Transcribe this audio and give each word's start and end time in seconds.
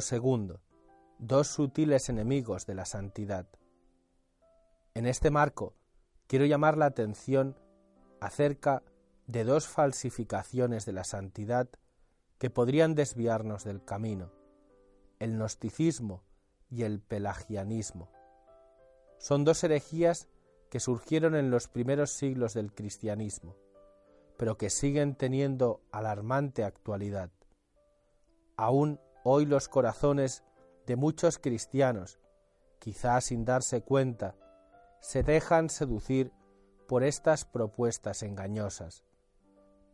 Segundo, 0.00 0.60
dos 1.18 1.48
sutiles 1.48 2.10
enemigos 2.10 2.66
de 2.66 2.74
la 2.74 2.84
santidad. 2.84 3.48
En 4.92 5.06
este 5.06 5.30
marco 5.30 5.76
quiero 6.26 6.44
llamar 6.44 6.76
la 6.76 6.84
atención 6.84 7.56
acerca 8.20 8.82
de 9.26 9.44
dos 9.44 9.66
falsificaciones 9.66 10.84
de 10.84 10.92
la 10.92 11.04
santidad 11.04 11.70
que 12.36 12.50
podrían 12.50 12.94
desviarnos 12.94 13.64
del 13.64 13.82
camino, 13.82 14.30
el 15.20 15.38
gnosticismo 15.38 16.22
y 16.68 16.82
el 16.82 17.00
pelagianismo. 17.00 18.10
Son 19.16 19.42
dos 19.42 19.64
herejías 19.64 20.28
que 20.68 20.80
surgieron 20.80 21.34
en 21.34 21.50
los 21.50 21.66
primeros 21.66 22.10
siglos 22.10 22.52
del 22.52 22.74
cristianismo, 22.74 23.56
pero 24.36 24.58
que 24.58 24.68
siguen 24.68 25.14
teniendo 25.14 25.80
alarmante 25.92 26.62
actualidad. 26.62 27.30
Aún 28.58 29.00
hoy 29.24 29.46
los 29.46 29.68
corazones 29.68 30.44
de 30.86 30.96
muchos 30.96 31.38
cristianos, 31.38 32.18
quizás 32.78 33.26
sin 33.26 33.44
darse 33.44 33.82
cuenta, 33.82 34.34
se 35.00 35.22
dejan 35.22 35.68
seducir 35.70 36.32
por 36.88 37.04
estas 37.04 37.44
propuestas 37.44 38.22
engañosas. 38.22 39.04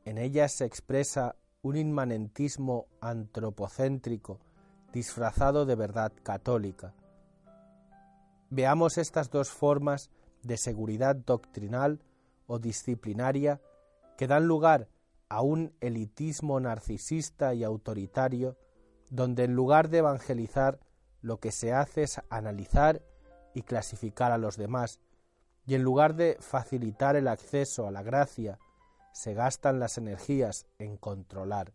En 0.05 0.19
ellas 0.19 0.53
se 0.53 0.65
expresa 0.65 1.37
un 1.63 1.77
inmanentismo 1.77 2.87
antropocéntrico 3.01 4.41
disfrazado 4.93 5.67
de 5.67 5.75
verdad 5.75 6.13
católica. 6.23 6.95
Veamos 8.51 8.99
estas 8.99 9.31
dos 9.31 9.49
formas 9.51 10.11
de 10.43 10.57
seguridad 10.57 11.17
doctrinal 11.17 12.01
o 12.47 12.59
disciplinaria 12.59 13.61
que 14.17 14.27
dan 14.29 14.47
lugar 14.47 14.89
a 15.29 15.41
un 15.41 15.75
elitismo 15.81 16.61
narcisista 16.61 17.55
y 17.55 17.65
autoritario, 17.65 18.57
donde 19.15 19.45
en 19.45 19.55
lugar 19.55 19.91
de 19.91 19.99
evangelizar 19.99 20.81
lo 21.23 21.39
que 21.39 21.53
se 21.53 21.73
hace 21.73 22.03
es 22.03 22.21
analizar 22.31 23.01
y 23.55 23.63
clasificar 23.63 24.33
a 24.33 24.39
los 24.39 24.57
demás, 24.57 24.99
y 25.67 25.77
en 25.77 25.85
lugar 25.85 26.17
de 26.17 26.37
facilitar 26.41 27.15
el 27.15 27.29
acceso 27.29 27.87
a 27.87 27.93
la 27.93 28.03
gracia, 28.03 28.59
se 29.13 29.33
gastan 29.33 29.79
las 29.79 29.99
energías 29.99 30.67
en 30.79 30.97
controlar. 30.97 31.73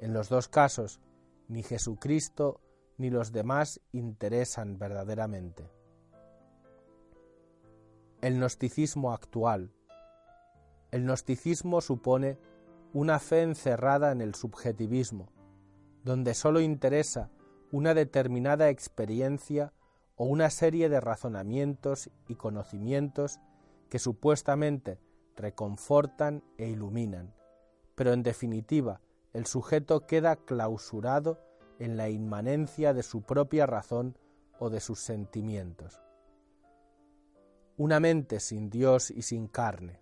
En 0.00 0.12
los 0.12 0.28
dos 0.28 0.48
casos, 0.48 1.00
ni 1.46 1.62
Jesucristo 1.62 2.60
ni 2.98 3.10
los 3.10 3.30
demás 3.30 3.80
interesan 3.92 4.76
verdaderamente. 4.76 5.70
El 8.20 8.38
gnosticismo 8.38 9.12
actual. 9.12 9.70
El 10.90 11.04
gnosticismo 11.04 11.80
supone 11.80 12.38
una 12.92 13.20
fe 13.20 13.42
encerrada 13.42 14.10
en 14.10 14.20
el 14.20 14.34
subjetivismo, 14.34 15.28
donde 16.06 16.32
sólo 16.32 16.60
interesa 16.60 17.28
una 17.70 17.92
determinada 17.92 18.70
experiencia 18.70 19.74
o 20.14 20.24
una 20.24 20.48
serie 20.48 20.88
de 20.88 21.00
razonamientos 21.00 22.08
y 22.28 22.36
conocimientos 22.36 23.38
que 23.90 23.98
supuestamente 23.98 24.98
reconfortan 25.36 26.42
e 26.56 26.68
iluminan, 26.68 27.34
pero 27.94 28.14
en 28.14 28.22
definitiva 28.22 29.02
el 29.34 29.44
sujeto 29.44 30.06
queda 30.06 30.36
clausurado 30.36 31.42
en 31.78 31.98
la 31.98 32.08
inmanencia 32.08 32.94
de 32.94 33.02
su 33.02 33.20
propia 33.20 33.66
razón 33.66 34.16
o 34.58 34.70
de 34.70 34.80
sus 34.80 35.00
sentimientos 35.00 36.00
una 37.78 38.00
mente 38.00 38.40
sin 38.40 38.70
Dios 38.70 39.10
y 39.10 39.22
sin 39.22 39.48
carne. 39.48 40.00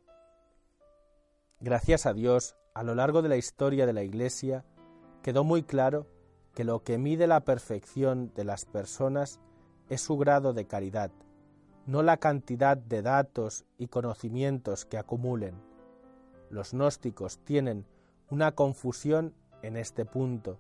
Gracias 1.61 2.07
a 2.07 2.15
Dios, 2.15 2.57
a 2.73 2.85
lo 2.85 2.95
largo 2.95 3.21
de 3.21 3.29
la 3.29 3.37
historia 3.37 3.85
de 3.87 3.93
la 3.93 4.05
Iglesia, 4.05 4.65
quedó 5.25 5.43
muy 5.43 5.63
claro 5.63 6.07
que 6.55 6.65
lo 6.65 6.85
que 6.85 6.99
mide 6.99 7.27
la 7.27 7.41
perfección 7.41 8.31
de 8.35 8.45
las 8.45 8.67
personas 8.67 9.41
es 9.89 10.03
su 10.03 10.19
grado 10.19 10.53
de 10.53 10.67
caridad, 10.67 11.11
no 11.87 12.03
la 12.03 12.19
cantidad 12.19 12.77
de 12.77 13.01
datos 13.01 13.65
y 13.79 13.89
conocimientos 13.89 14.85
que 14.85 14.99
acumulen. 14.99 15.55
Los 16.51 16.73
gnósticos 16.73 17.39
tienen 17.39 17.87
una 18.29 18.53
confusión 18.53 19.35
en 19.63 19.79
este 19.79 20.05
punto 20.05 20.59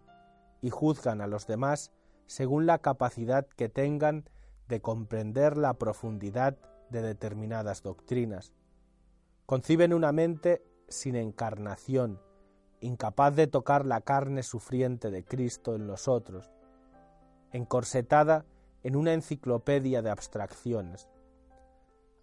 y 0.62 0.70
juzgan 0.70 1.20
a 1.20 1.26
los 1.26 1.46
demás 1.46 1.92
según 2.24 2.64
la 2.64 2.78
capacidad 2.78 3.46
que 3.46 3.68
tengan 3.68 4.30
de 4.66 4.80
comprender 4.80 5.58
la 5.58 5.74
profundidad 5.74 6.56
de 6.88 7.02
determinadas 7.02 7.82
doctrinas. 7.82 8.54
Conciben 9.44 9.92
una 9.92 10.10
mente 10.12 10.64
sin 10.88 11.16
encarnación, 11.16 12.18
incapaz 12.84 13.34
de 13.34 13.46
tocar 13.46 13.86
la 13.86 14.00
carne 14.00 14.42
sufriente 14.42 15.10
de 15.10 15.24
Cristo 15.24 15.74
en 15.74 15.86
los 15.86 16.08
otros, 16.08 16.50
encorsetada 17.52 18.44
en 18.82 18.96
una 18.96 19.12
enciclopedia 19.12 20.02
de 20.02 20.10
abstracciones. 20.10 21.08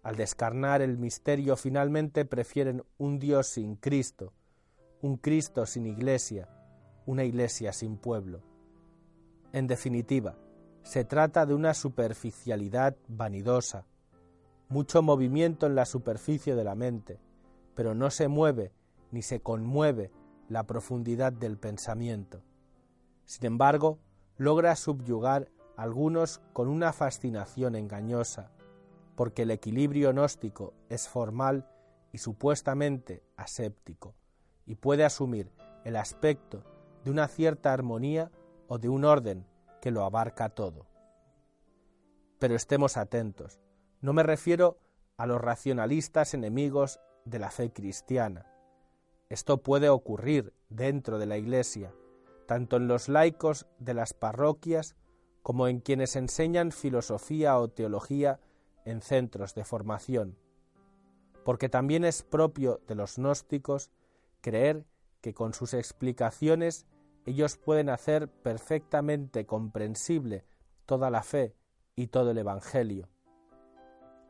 Al 0.02 0.16
descarnar 0.16 0.82
el 0.82 0.98
misterio 0.98 1.56
finalmente 1.56 2.24
prefieren 2.24 2.84
un 2.98 3.18
Dios 3.18 3.48
sin 3.48 3.76
Cristo, 3.76 4.32
un 5.00 5.16
Cristo 5.16 5.66
sin 5.66 5.86
iglesia, 5.86 6.48
una 7.06 7.24
iglesia 7.24 7.72
sin 7.72 7.96
pueblo. 7.96 8.42
En 9.52 9.66
definitiva, 9.66 10.36
se 10.82 11.04
trata 11.04 11.46
de 11.46 11.54
una 11.54 11.74
superficialidad 11.74 12.96
vanidosa, 13.08 13.86
mucho 14.68 15.02
movimiento 15.02 15.66
en 15.66 15.74
la 15.74 15.84
superficie 15.84 16.54
de 16.54 16.64
la 16.64 16.74
mente, 16.74 17.20
pero 17.74 17.94
no 17.94 18.10
se 18.10 18.28
mueve 18.28 18.72
ni 19.10 19.22
se 19.22 19.40
conmueve 19.40 20.10
la 20.52 20.64
profundidad 20.64 21.32
del 21.32 21.56
pensamiento. 21.56 22.42
Sin 23.24 23.46
embargo, 23.46 23.98
logra 24.36 24.76
subyugar 24.76 25.48
algunos 25.76 26.42
con 26.52 26.68
una 26.68 26.92
fascinación 26.92 27.74
engañosa, 27.74 28.50
porque 29.16 29.42
el 29.42 29.50
equilibrio 29.50 30.10
gnóstico 30.10 30.74
es 30.90 31.08
formal 31.08 31.66
y 32.12 32.18
supuestamente 32.18 33.24
aséptico, 33.36 34.14
y 34.66 34.74
puede 34.74 35.04
asumir 35.04 35.50
el 35.84 35.96
aspecto 35.96 36.62
de 37.02 37.10
una 37.10 37.28
cierta 37.28 37.72
armonía 37.72 38.30
o 38.68 38.78
de 38.78 38.90
un 38.90 39.06
orden 39.06 39.46
que 39.80 39.90
lo 39.90 40.04
abarca 40.04 40.50
todo. 40.50 40.86
Pero 42.38 42.54
estemos 42.54 42.98
atentos, 42.98 43.58
no 44.02 44.12
me 44.12 44.22
refiero 44.22 44.78
a 45.16 45.24
los 45.26 45.40
racionalistas 45.40 46.34
enemigos 46.34 47.00
de 47.24 47.38
la 47.38 47.50
fe 47.50 47.72
cristiana. 47.72 48.51
Esto 49.32 49.62
puede 49.62 49.88
ocurrir 49.88 50.52
dentro 50.68 51.18
de 51.18 51.24
la 51.24 51.38
Iglesia, 51.38 51.94
tanto 52.44 52.76
en 52.76 52.86
los 52.86 53.08
laicos 53.08 53.66
de 53.78 53.94
las 53.94 54.12
parroquias 54.12 54.94
como 55.42 55.68
en 55.68 55.80
quienes 55.80 56.16
enseñan 56.16 56.70
filosofía 56.70 57.58
o 57.58 57.68
teología 57.68 58.40
en 58.84 59.00
centros 59.00 59.54
de 59.54 59.64
formación, 59.64 60.36
porque 61.46 61.70
también 61.70 62.04
es 62.04 62.22
propio 62.22 62.82
de 62.86 62.94
los 62.94 63.16
gnósticos 63.16 63.90
creer 64.42 64.84
que 65.22 65.32
con 65.32 65.54
sus 65.54 65.72
explicaciones 65.72 66.84
ellos 67.24 67.56
pueden 67.56 67.88
hacer 67.88 68.28
perfectamente 68.28 69.46
comprensible 69.46 70.44
toda 70.84 71.08
la 71.08 71.22
fe 71.22 71.56
y 71.96 72.08
todo 72.08 72.32
el 72.32 72.36
Evangelio. 72.36 73.08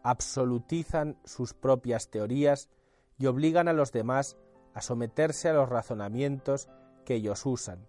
Absolutizan 0.05 1.19
sus 1.25 1.55
propias 1.55 2.09
teorías 2.09 2.71
y 3.19 3.27
obligan 3.27 3.67
a 3.67 3.73
los 3.73 3.91
demás 3.91 4.37
a 4.75 4.81
someterse 4.81 5.49
a 5.49 5.53
los 5.53 5.69
razonamientos 5.69 6.69
que 7.05 7.15
ellos 7.15 7.45
usan. 7.47 7.87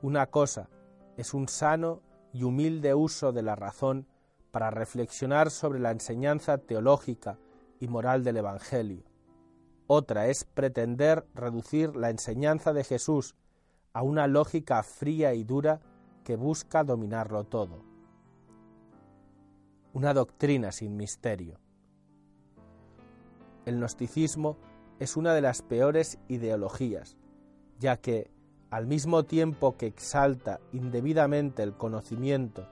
Una 0.00 0.26
cosa 0.26 0.68
es 1.16 1.34
un 1.34 1.48
sano 1.48 2.02
y 2.32 2.44
humilde 2.44 2.94
uso 2.94 3.32
de 3.32 3.42
la 3.42 3.54
razón 3.54 4.06
para 4.50 4.70
reflexionar 4.70 5.50
sobre 5.50 5.80
la 5.80 5.90
enseñanza 5.90 6.58
teológica 6.58 7.38
y 7.80 7.88
moral 7.88 8.24
del 8.24 8.38
Evangelio. 8.38 9.04
Otra 9.86 10.28
es 10.28 10.44
pretender 10.44 11.26
reducir 11.34 11.96
la 11.96 12.10
enseñanza 12.10 12.72
de 12.72 12.84
Jesús 12.84 13.34
a 13.92 14.02
una 14.02 14.26
lógica 14.26 14.82
fría 14.82 15.34
y 15.34 15.44
dura 15.44 15.80
que 16.24 16.36
busca 16.36 16.84
dominarlo 16.84 17.44
todo 17.44 17.92
una 19.94 20.14
doctrina 20.14 20.72
sin 20.72 20.96
misterio. 20.96 21.58
El 23.66 23.78
gnosticismo 23.78 24.56
es 25.02 25.16
una 25.16 25.34
de 25.34 25.40
las 25.40 25.62
peores 25.62 26.18
ideologías, 26.28 27.16
ya 27.78 27.96
que, 27.96 28.30
al 28.70 28.86
mismo 28.86 29.24
tiempo 29.24 29.76
que 29.76 29.86
exalta 29.86 30.60
indebidamente 30.72 31.62
el 31.62 31.76
conocimiento 31.76 32.68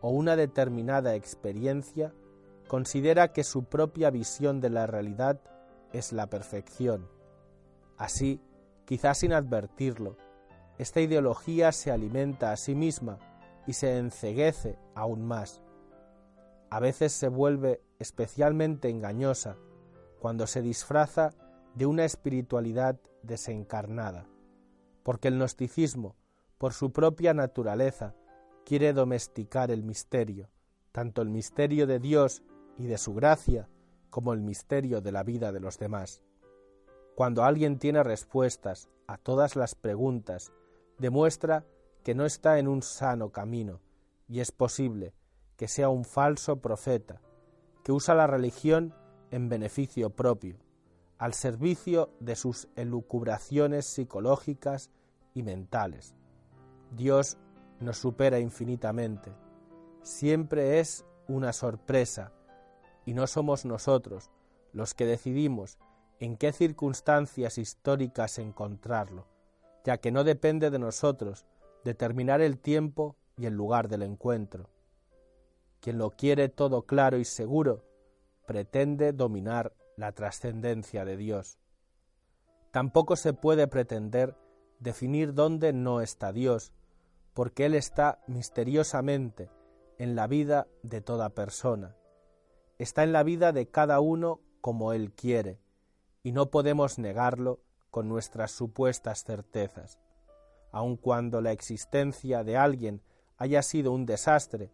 o 0.00 0.10
una 0.10 0.36
determinada 0.36 1.14
experiencia, 1.14 2.12
considera 2.68 3.32
que 3.32 3.44
su 3.44 3.64
propia 3.64 4.10
visión 4.10 4.60
de 4.60 4.70
la 4.70 4.86
realidad 4.86 5.40
es 5.92 6.12
la 6.12 6.28
perfección. 6.28 7.08
Así, 7.98 8.40
quizás 8.84 9.18
sin 9.18 9.32
advertirlo, 9.32 10.16
esta 10.78 11.00
ideología 11.00 11.72
se 11.72 11.90
alimenta 11.90 12.52
a 12.52 12.56
sí 12.56 12.74
misma 12.74 13.18
y 13.66 13.74
se 13.74 13.98
enceguece 13.98 14.78
aún 14.94 15.24
más 15.24 15.62
a 16.72 16.80
veces 16.80 17.12
se 17.12 17.28
vuelve 17.28 17.82
especialmente 17.98 18.88
engañosa 18.88 19.58
cuando 20.20 20.46
se 20.46 20.62
disfraza 20.62 21.34
de 21.74 21.86
una 21.86 22.04
espiritualidad 22.04 23.00
desencarnada, 23.22 24.26
porque 25.02 25.28
el 25.28 25.38
gnosticismo, 25.38 26.16
por 26.58 26.72
su 26.72 26.92
propia 26.92 27.34
naturaleza, 27.34 28.14
quiere 28.64 28.92
domesticar 28.92 29.70
el 29.70 29.82
misterio, 29.82 30.50
tanto 30.92 31.22
el 31.22 31.30
misterio 31.30 31.86
de 31.86 31.98
Dios 31.98 32.42
y 32.78 32.86
de 32.86 32.98
su 32.98 33.14
gracia, 33.14 33.68
como 34.10 34.32
el 34.32 34.42
misterio 34.42 35.00
de 35.00 35.12
la 35.12 35.22
vida 35.22 35.52
de 35.52 35.60
los 35.60 35.78
demás. 35.78 36.22
Cuando 37.14 37.44
alguien 37.44 37.78
tiene 37.78 38.02
respuestas 38.02 38.88
a 39.06 39.16
todas 39.16 39.56
las 39.56 39.74
preguntas, 39.74 40.52
demuestra 40.98 41.64
que 42.04 42.14
no 42.14 42.26
está 42.26 42.58
en 42.58 42.68
un 42.68 42.82
sano 42.82 43.30
camino, 43.30 43.80
y 44.28 44.40
es 44.40 44.52
posible 44.52 45.14
que 45.56 45.68
sea 45.68 45.88
un 45.88 46.04
falso 46.04 46.56
profeta, 46.60 47.20
que 47.84 47.92
usa 47.92 48.14
la 48.14 48.26
religión 48.26 48.94
en 49.30 49.48
beneficio 49.48 50.10
propio, 50.10 50.58
al 51.22 51.34
servicio 51.34 52.10
de 52.18 52.34
sus 52.34 52.66
elucubraciones 52.74 53.86
psicológicas 53.86 54.90
y 55.34 55.44
mentales. 55.44 56.16
Dios 56.96 57.36
nos 57.78 57.98
supera 57.98 58.40
infinitamente. 58.40 59.32
Siempre 60.02 60.80
es 60.80 61.04
una 61.28 61.52
sorpresa 61.52 62.32
y 63.06 63.14
no 63.14 63.28
somos 63.28 63.64
nosotros 63.64 64.32
los 64.72 64.94
que 64.94 65.06
decidimos 65.06 65.78
en 66.18 66.36
qué 66.36 66.52
circunstancias 66.52 67.56
históricas 67.56 68.40
encontrarlo, 68.40 69.28
ya 69.84 69.98
que 69.98 70.10
no 70.10 70.24
depende 70.24 70.70
de 70.70 70.80
nosotros 70.80 71.46
determinar 71.84 72.40
el 72.40 72.58
tiempo 72.58 73.14
y 73.36 73.46
el 73.46 73.54
lugar 73.54 73.86
del 73.86 74.02
encuentro. 74.02 74.70
Quien 75.78 75.98
lo 75.98 76.10
quiere 76.10 76.48
todo 76.48 76.82
claro 76.82 77.16
y 77.18 77.24
seguro 77.24 77.84
pretende 78.44 79.12
dominar 79.12 79.72
la 80.02 80.10
trascendencia 80.10 81.04
de 81.04 81.16
Dios. 81.16 81.60
Tampoco 82.72 83.14
se 83.14 83.34
puede 83.34 83.68
pretender 83.68 84.36
definir 84.80 85.32
dónde 85.32 85.72
no 85.72 86.00
está 86.00 86.32
Dios, 86.32 86.72
porque 87.34 87.66
Él 87.66 87.74
está 87.76 88.20
misteriosamente 88.26 89.48
en 89.98 90.16
la 90.16 90.26
vida 90.26 90.66
de 90.82 91.02
toda 91.02 91.28
persona. 91.28 91.94
Está 92.78 93.04
en 93.04 93.12
la 93.12 93.22
vida 93.22 93.52
de 93.52 93.68
cada 93.68 94.00
uno 94.00 94.40
como 94.60 94.92
Él 94.92 95.12
quiere, 95.12 95.60
y 96.24 96.32
no 96.32 96.50
podemos 96.50 96.98
negarlo 96.98 97.60
con 97.92 98.08
nuestras 98.08 98.50
supuestas 98.50 99.22
certezas. 99.22 100.00
Aun 100.72 100.96
cuando 100.96 101.40
la 101.40 101.52
existencia 101.52 102.42
de 102.42 102.56
alguien 102.56 103.02
haya 103.36 103.62
sido 103.62 103.92
un 103.92 104.04
desastre, 104.04 104.72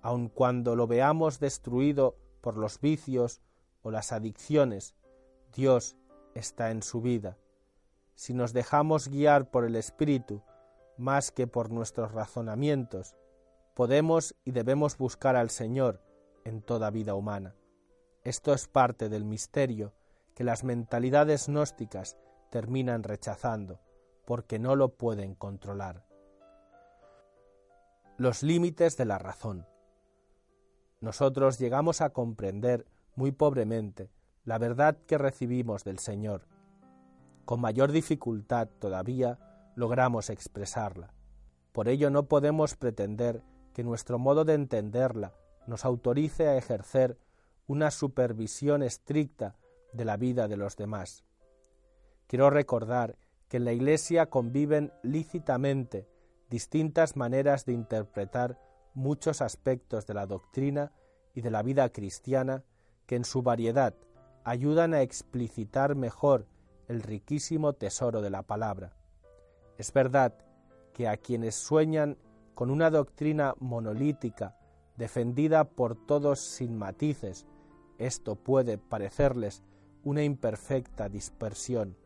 aun 0.00 0.30
cuando 0.30 0.74
lo 0.74 0.86
veamos 0.86 1.38
destruido 1.38 2.16
por 2.40 2.56
los 2.56 2.80
vicios 2.80 3.42
o 3.84 3.92
las 3.92 4.10
adicciones, 4.10 4.96
Dios 5.54 5.96
está 6.34 6.72
en 6.72 6.82
su 6.82 7.00
vida. 7.00 7.38
Si 8.16 8.34
nos 8.34 8.52
dejamos 8.52 9.08
guiar 9.08 9.50
por 9.50 9.64
el 9.64 9.76
Espíritu 9.76 10.42
más 10.96 11.30
que 11.30 11.46
por 11.46 11.70
nuestros 11.70 12.12
razonamientos, 12.12 13.14
podemos 13.74 14.34
y 14.44 14.52
debemos 14.52 14.96
buscar 14.96 15.36
al 15.36 15.50
Señor 15.50 16.00
en 16.44 16.62
toda 16.62 16.90
vida 16.90 17.14
humana. 17.14 17.54
Esto 18.22 18.54
es 18.54 18.68
parte 18.68 19.08
del 19.08 19.24
misterio 19.24 19.92
que 20.34 20.44
las 20.44 20.64
mentalidades 20.64 21.48
gnósticas 21.48 22.16
terminan 22.50 23.02
rechazando, 23.02 23.80
porque 24.24 24.58
no 24.58 24.76
lo 24.76 24.96
pueden 24.96 25.34
controlar. 25.34 26.06
Los 28.16 28.42
límites 28.42 28.96
de 28.96 29.04
la 29.04 29.18
razón. 29.18 29.66
Nosotros 31.00 31.58
llegamos 31.58 32.00
a 32.00 32.10
comprender 32.10 32.86
muy 33.16 33.32
pobremente 33.32 34.10
la 34.44 34.58
verdad 34.58 34.96
que 35.06 35.18
recibimos 35.18 35.84
del 35.84 35.98
Señor. 35.98 36.46
Con 37.44 37.60
mayor 37.60 37.92
dificultad 37.92 38.68
todavía 38.78 39.38
logramos 39.74 40.30
expresarla. 40.30 41.14
Por 41.72 41.88
ello 41.88 42.10
no 42.10 42.28
podemos 42.28 42.76
pretender 42.76 43.42
que 43.72 43.84
nuestro 43.84 44.18
modo 44.18 44.44
de 44.44 44.54
entenderla 44.54 45.34
nos 45.66 45.84
autorice 45.84 46.48
a 46.48 46.56
ejercer 46.56 47.18
una 47.66 47.90
supervisión 47.90 48.82
estricta 48.82 49.56
de 49.92 50.04
la 50.04 50.16
vida 50.16 50.46
de 50.48 50.56
los 50.56 50.76
demás. 50.76 51.24
Quiero 52.26 52.50
recordar 52.50 53.16
que 53.48 53.56
en 53.56 53.64
la 53.64 53.72
Iglesia 53.72 54.26
conviven 54.26 54.92
lícitamente 55.02 56.08
distintas 56.50 57.16
maneras 57.16 57.64
de 57.64 57.72
interpretar 57.72 58.60
muchos 58.94 59.40
aspectos 59.40 60.06
de 60.06 60.14
la 60.14 60.26
doctrina 60.26 60.92
y 61.34 61.40
de 61.40 61.50
la 61.50 61.62
vida 61.62 61.88
cristiana 61.90 62.64
que 63.06 63.16
en 63.16 63.24
su 63.24 63.42
variedad 63.42 63.94
ayudan 64.44 64.94
a 64.94 65.02
explicitar 65.02 65.94
mejor 65.94 66.46
el 66.88 67.02
riquísimo 67.02 67.72
tesoro 67.72 68.20
de 68.20 68.30
la 68.30 68.42
palabra. 68.42 68.96
Es 69.78 69.92
verdad 69.92 70.34
que 70.92 71.08
a 71.08 71.16
quienes 71.16 71.54
sueñan 71.54 72.18
con 72.54 72.70
una 72.70 72.90
doctrina 72.90 73.54
monolítica 73.58 74.56
defendida 74.96 75.64
por 75.64 75.96
todos 76.06 76.40
sin 76.40 76.76
matices, 76.76 77.46
esto 77.98 78.36
puede 78.36 78.78
parecerles 78.78 79.62
una 80.04 80.22
imperfecta 80.22 81.08
dispersión. 81.08 81.96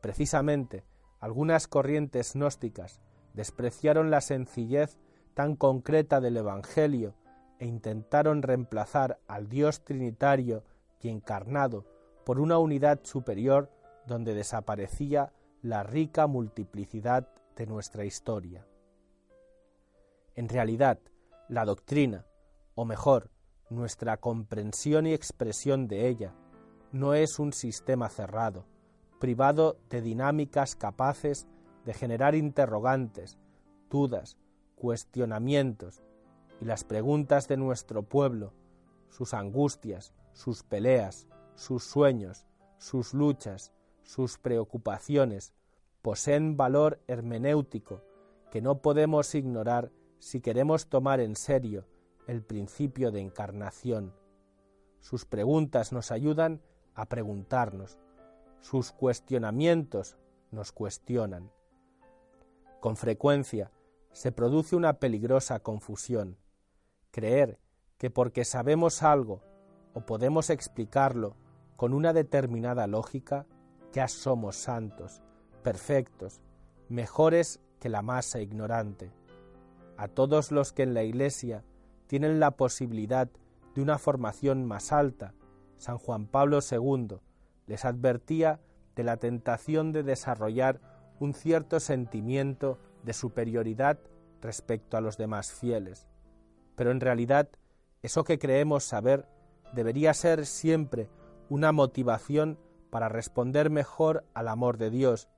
Precisamente, 0.00 0.84
algunas 1.20 1.68
corrientes 1.68 2.32
gnósticas 2.34 3.00
despreciaron 3.34 4.10
la 4.10 4.20
sencillez 4.20 4.98
tan 5.34 5.54
concreta 5.54 6.20
del 6.20 6.38
Evangelio 6.38 7.14
e 7.60 7.66
intentaron 7.66 8.42
reemplazar 8.42 9.20
al 9.28 9.48
Dios 9.48 9.84
Trinitario 9.84 10.64
y 11.00 11.08
encarnado 11.08 11.84
por 12.24 12.40
una 12.40 12.58
unidad 12.58 13.00
superior 13.04 13.70
donde 14.06 14.34
desaparecía 14.34 15.32
la 15.62 15.82
rica 15.82 16.26
multiplicidad 16.26 17.28
de 17.54 17.66
nuestra 17.66 18.04
historia. 18.04 18.66
En 20.34 20.48
realidad, 20.48 20.98
la 21.48 21.66
doctrina, 21.66 22.24
o 22.74 22.86
mejor, 22.86 23.30
nuestra 23.68 24.16
comprensión 24.16 25.06
y 25.06 25.12
expresión 25.12 25.86
de 25.86 26.08
ella, 26.08 26.34
no 26.92 27.12
es 27.12 27.38
un 27.38 27.52
sistema 27.52 28.08
cerrado, 28.08 28.64
privado 29.18 29.76
de 29.90 30.00
dinámicas 30.00 30.76
capaces 30.76 31.46
de 31.84 31.92
generar 31.92 32.34
interrogantes, 32.34 33.38
dudas, 33.90 34.38
cuestionamientos 34.76 36.02
y 36.60 36.64
las 36.64 36.84
preguntas 36.84 37.48
de 37.48 37.56
nuestro 37.56 38.02
pueblo, 38.02 38.52
sus 39.08 39.34
angustias, 39.34 40.12
sus 40.32 40.62
peleas, 40.62 41.26
sus 41.54 41.84
sueños, 41.84 42.46
sus 42.78 43.14
luchas, 43.14 43.72
sus 44.02 44.38
preocupaciones, 44.38 45.52
poseen 46.02 46.56
valor 46.56 47.00
hermenéutico 47.06 48.02
que 48.50 48.60
no 48.60 48.80
podemos 48.82 49.34
ignorar 49.34 49.92
si 50.18 50.40
queremos 50.40 50.88
tomar 50.88 51.20
en 51.20 51.36
serio 51.36 51.86
el 52.26 52.42
principio 52.42 53.10
de 53.10 53.20
encarnación. 53.20 54.14
Sus 55.00 55.24
preguntas 55.24 55.92
nos 55.92 56.10
ayudan 56.10 56.60
a 56.94 57.06
preguntarnos, 57.06 57.98
sus 58.60 58.92
cuestionamientos 58.92 60.16
nos 60.50 60.72
cuestionan. 60.72 61.50
Con 62.80 62.96
frecuencia 62.96 63.70
se 64.12 64.32
produce 64.32 64.76
una 64.76 64.94
peligrosa 64.94 65.60
confusión, 65.60 66.36
creer 67.10 67.58
que 67.98 68.10
porque 68.10 68.44
sabemos 68.44 69.02
algo 69.02 69.42
o 69.94 70.00
podemos 70.06 70.50
explicarlo 70.50 71.36
con 71.76 71.92
una 71.92 72.12
determinada 72.12 72.86
lógica, 72.86 73.46
ya 73.92 74.08
somos 74.08 74.56
santos, 74.56 75.22
perfectos, 75.62 76.40
mejores 76.88 77.60
que 77.78 77.88
la 77.88 78.02
masa 78.02 78.40
ignorante. 78.40 79.12
A 79.96 80.08
todos 80.08 80.52
los 80.52 80.72
que 80.72 80.82
en 80.82 80.94
la 80.94 81.02
Iglesia 81.02 81.64
tienen 82.06 82.40
la 82.40 82.52
posibilidad 82.52 83.28
de 83.74 83.82
una 83.82 83.98
formación 83.98 84.64
más 84.64 84.92
alta, 84.92 85.34
San 85.78 85.98
Juan 85.98 86.26
Pablo 86.26 86.58
II 86.70 87.20
les 87.66 87.84
advertía 87.84 88.60
de 88.96 89.04
la 89.04 89.16
tentación 89.16 89.92
de 89.92 90.02
desarrollar 90.02 90.80
un 91.20 91.34
cierto 91.34 91.78
sentimiento 91.78 92.78
de 93.04 93.12
superioridad 93.12 93.98
respecto 94.42 94.96
a 94.96 95.00
los 95.00 95.16
demás 95.16 95.52
fieles. 95.52 96.09
Pero 96.80 96.92
en 96.92 97.00
realidad, 97.00 97.50
eso 98.00 98.24
que 98.24 98.38
creemos 98.38 98.84
saber 98.84 99.28
debería 99.74 100.14
ser 100.14 100.46
siempre 100.46 101.10
una 101.50 101.72
motivación 101.72 102.58
para 102.88 103.10
responder 103.10 103.68
mejor 103.68 104.24
al 104.32 104.48
amor 104.48 104.78
de 104.78 104.88
Dios, 104.88 105.28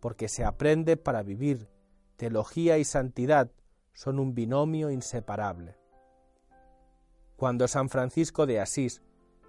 porque 0.00 0.26
se 0.26 0.44
aprende 0.44 0.96
para 0.96 1.22
vivir. 1.22 1.68
Teología 2.16 2.78
y 2.78 2.84
santidad 2.84 3.52
son 3.92 4.18
un 4.18 4.34
binomio 4.34 4.90
inseparable. 4.90 5.76
Cuando 7.36 7.68
San 7.68 7.88
Francisco 7.88 8.46
de 8.46 8.58
Asís 8.58 9.02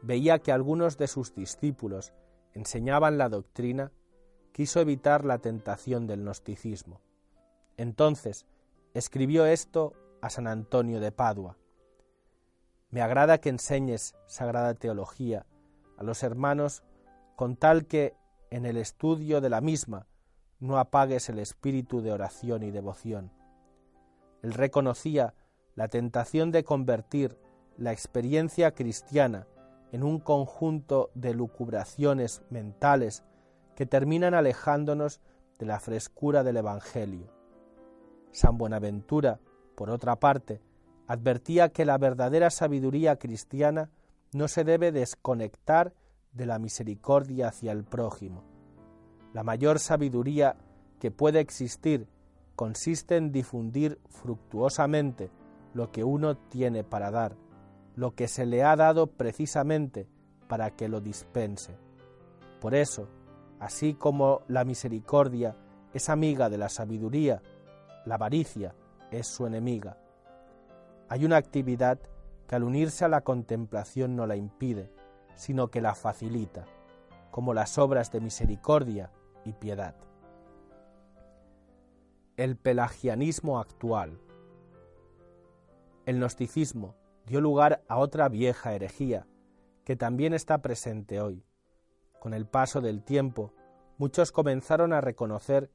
veía 0.04 0.38
que 0.38 0.52
algunos 0.52 1.00
de 1.00 1.08
sus 1.08 1.34
discípulos 1.34 2.14
enseñaban 2.54 3.18
la 3.18 3.28
doctrina, 3.28 3.92
quiso 4.52 4.82
evitar 4.82 5.26
la 5.26 5.40
tentación 5.40 6.06
del 6.06 6.22
gnosticismo. 6.22 7.02
Entonces 7.76 8.46
escribió 8.94 9.48
esto 9.48 9.94
a 10.24 10.30
San 10.30 10.48
Antonio 10.48 11.02
de 11.02 11.12
Padua. 11.12 11.58
Me 12.92 13.02
agrada 13.02 13.40
que 13.40 13.50
enseñes 13.50 14.16
sagrada 14.26 14.74
teología 14.74 15.46
a 15.98 16.04
los 16.04 16.24
hermanos 16.24 16.82
con 17.36 17.58
tal 17.58 17.88
que 17.88 18.16
en 18.50 18.66
el 18.66 18.78
estudio 18.78 19.42
de 19.42 19.50
la 19.50 19.60
misma 19.60 20.08
no 20.62 20.80
apagues 20.80 21.28
el 21.28 21.40
espíritu 21.40 22.02
de 22.02 22.14
oración 22.14 22.64
y 22.64 22.72
devoción. 22.72 23.34
Él 24.44 24.54
reconocía 24.54 25.34
la 25.76 25.90
tentación 25.90 26.52
de 26.52 26.64
convertir 26.64 27.38
la 27.76 27.92
experiencia 27.92 28.74
cristiana 28.74 29.46
en 29.92 30.04
un 30.04 30.20
conjunto 30.20 31.12
de 31.16 31.34
lucubraciones 31.34 32.44
mentales 32.50 33.26
que 33.76 33.86
terminan 33.86 34.36
alejándonos 34.36 35.20
de 35.60 35.66
la 35.66 35.82
frescura 35.82 36.44
del 36.44 36.58
Evangelio. 36.58 37.28
San 38.32 38.58
Buenaventura, 38.58 39.42
por 39.76 39.90
otra 39.90 40.16
parte, 40.20 40.62
advertía 41.08 41.70
que 41.70 41.86
la 41.86 41.98
verdadera 41.98 42.50
sabiduría 42.50 43.18
cristiana 43.18 43.90
no 44.34 44.48
se 44.48 44.64
debe 44.64 44.92
desconectar 44.92 45.94
de 46.32 46.46
la 46.46 46.60
misericordia 46.60 47.50
hacia 47.50 47.72
el 47.72 47.84
prójimo. 47.84 48.44
La 49.34 49.44
mayor 49.44 49.80
sabiduría 49.80 50.56
que 51.00 51.12
puede 51.12 51.40
existir 51.40 52.08
consiste 52.56 53.18
en 53.18 53.32
difundir 53.32 54.00
fructuosamente 54.10 55.30
lo 55.74 55.92
que 55.92 56.04
uno 56.04 56.38
tiene 56.38 56.84
para 56.84 57.12
dar, 57.12 57.36
lo 57.96 58.16
que 58.16 58.28
se 58.28 58.46
le 58.46 58.64
ha 58.64 58.76
dado 58.76 59.08
precisamente 59.08 60.08
para 60.48 60.72
que 60.72 60.88
lo 60.88 61.02
dispense. 61.02 61.76
Por 62.62 62.76
eso, 62.76 63.08
así 63.60 63.94
como 63.94 64.42
la 64.48 64.66
misericordia 64.66 65.56
es 65.94 66.10
amiga 66.10 66.50
de 66.50 66.58
la 66.58 66.70
sabiduría, 66.70 67.42
la 68.06 68.16
avaricia 68.16 68.76
es 69.14 69.28
su 69.28 69.46
enemiga. 69.46 69.98
Hay 71.10 71.26
una 71.26 71.38
actividad 71.38 72.00
que 72.48 72.56
al 72.56 72.64
unirse 72.64 73.06
a 73.06 73.08
la 73.08 73.22
contemplación 73.22 74.16
no 74.16 74.26
la 74.26 74.36
impide, 74.36 74.92
sino 75.36 75.70
que 75.70 75.82
la 75.82 75.96
facilita, 75.96 76.66
como 77.32 77.54
las 77.54 77.78
obras 77.78 78.12
de 78.12 78.22
misericordia 78.22 79.12
y 79.46 79.54
piedad. 79.54 79.96
El 82.36 82.58
pelagianismo 82.58 83.60
actual. 83.60 84.20
El 86.06 86.18
gnosticismo 86.20 86.96
dio 87.26 87.40
lugar 87.42 87.84
a 87.88 87.98
otra 87.98 88.28
vieja 88.28 88.74
herejía, 88.74 89.28
que 89.86 89.96
también 89.96 90.34
está 90.34 90.62
presente 90.62 91.22
hoy. 91.22 91.46
Con 92.20 92.34
el 92.34 92.48
paso 92.48 92.82
del 92.82 93.04
tiempo, 93.04 93.54
muchos 93.98 94.32
comenzaron 94.32 94.94
a 94.94 95.02
reconocer 95.02 95.70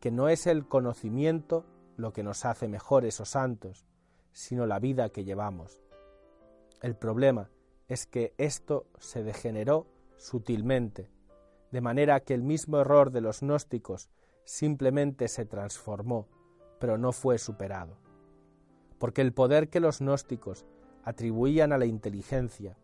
que 0.00 0.10
no 0.10 0.28
es 0.28 0.46
el 0.46 0.66
conocimiento 0.66 1.64
lo 2.00 2.12
que 2.12 2.22
nos 2.22 2.44
hace 2.44 2.68
mejores 2.68 3.20
o 3.20 3.24
santos, 3.24 3.86
sino 4.32 4.66
la 4.66 4.78
vida 4.78 5.10
que 5.10 5.24
llevamos. 5.24 5.82
El 6.82 6.96
problema 6.96 7.50
es 7.88 8.06
que 8.06 8.34
esto 8.38 8.86
se 8.98 9.22
degeneró 9.22 9.86
sutilmente, 10.16 11.10
de 11.70 11.80
manera 11.80 12.20
que 12.20 12.34
el 12.34 12.42
mismo 12.42 12.78
error 12.78 13.10
de 13.10 13.20
los 13.20 13.40
gnósticos 13.40 14.10
simplemente 14.44 15.28
se 15.28 15.44
transformó, 15.44 16.28
pero 16.78 16.98
no 16.98 17.12
fue 17.12 17.38
superado. 17.38 17.96
Porque 18.98 19.22
el 19.22 19.32
poder 19.32 19.68
que 19.68 19.80
los 19.80 20.00
gnósticos 20.00 20.64
atribuían 21.04 21.72
a 21.72 21.78
la 21.78 21.86
inteligencia, 21.86 22.76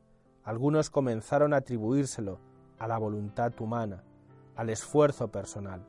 algunos 0.45 0.91
comenzaron 0.91 1.53
a 1.53 1.59
atribuírselo 1.59 2.39
a 2.79 2.87
la 2.87 2.99
voluntad 2.99 3.53
humana, 3.61 4.05
al 4.55 4.71
esfuerzo 4.71 5.31
personal. 5.31 5.87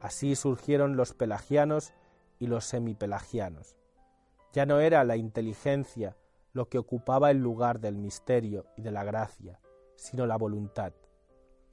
Así 0.00 0.34
surgieron 0.34 0.96
los 0.96 1.14
pelagianos 1.14 1.92
y 2.38 2.46
los 2.46 2.64
semipelagianos. 2.64 3.76
Ya 4.52 4.66
no 4.66 4.80
era 4.80 5.04
la 5.04 5.16
inteligencia 5.16 6.16
lo 6.52 6.68
que 6.68 6.78
ocupaba 6.78 7.30
el 7.30 7.38
lugar 7.38 7.80
del 7.80 7.98
misterio 7.98 8.66
y 8.76 8.82
de 8.82 8.90
la 8.90 9.04
gracia, 9.04 9.60
sino 9.96 10.26
la 10.26 10.36
voluntad. 10.36 10.94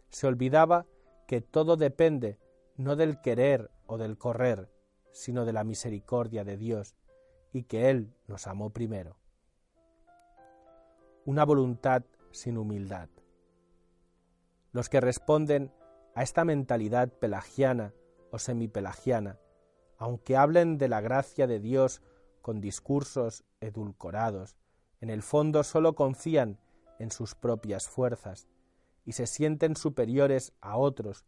Se 0.10 0.28
olvidaba 0.28 0.86
que 1.28 1.42
todo 1.42 1.78
depende 1.78 2.38
no 2.76 2.96
del 2.96 3.22
querer 3.22 3.72
o 3.86 3.98
del 3.98 4.18
correr, 4.18 4.70
sino 5.12 5.46
de 5.46 5.54
la 5.54 5.64
misericordia 5.64 6.44
de 6.44 6.58
Dios, 6.58 6.96
y 7.52 7.64
que 7.64 7.90
Él 7.90 8.14
nos 8.28 8.48
amó 8.48 8.72
primero. 8.72 9.18
Una 11.26 11.46
voluntad 11.46 12.04
sin 12.32 12.58
humildad. 12.58 13.10
Los 14.72 14.90
que 14.90 15.00
responden 15.00 15.72
a 16.16 16.24
esta 16.24 16.44
mentalidad 16.44 17.10
pelagiana 17.10 17.94
o 18.32 18.40
semipelagiana, 18.40 19.40
aunque 20.04 20.36
hablen 20.36 20.78
de 20.78 20.90
la 20.90 21.00
gracia 21.00 21.48
de 21.48 21.62
Dios 21.62 22.02
con 22.42 22.60
discursos 22.60 23.46
edulcorados, 23.62 24.58
en 25.00 25.10
el 25.10 25.24
fondo 25.24 25.64
solo 25.64 25.96
confían 25.96 26.60
en 27.00 27.10
sus 27.10 27.36
propias 27.36 27.88
fuerzas 27.88 28.50
y 29.06 29.14
se 29.14 29.28
sienten 29.28 29.78
superiores 29.78 30.52
a 30.60 30.76
otros 30.76 31.24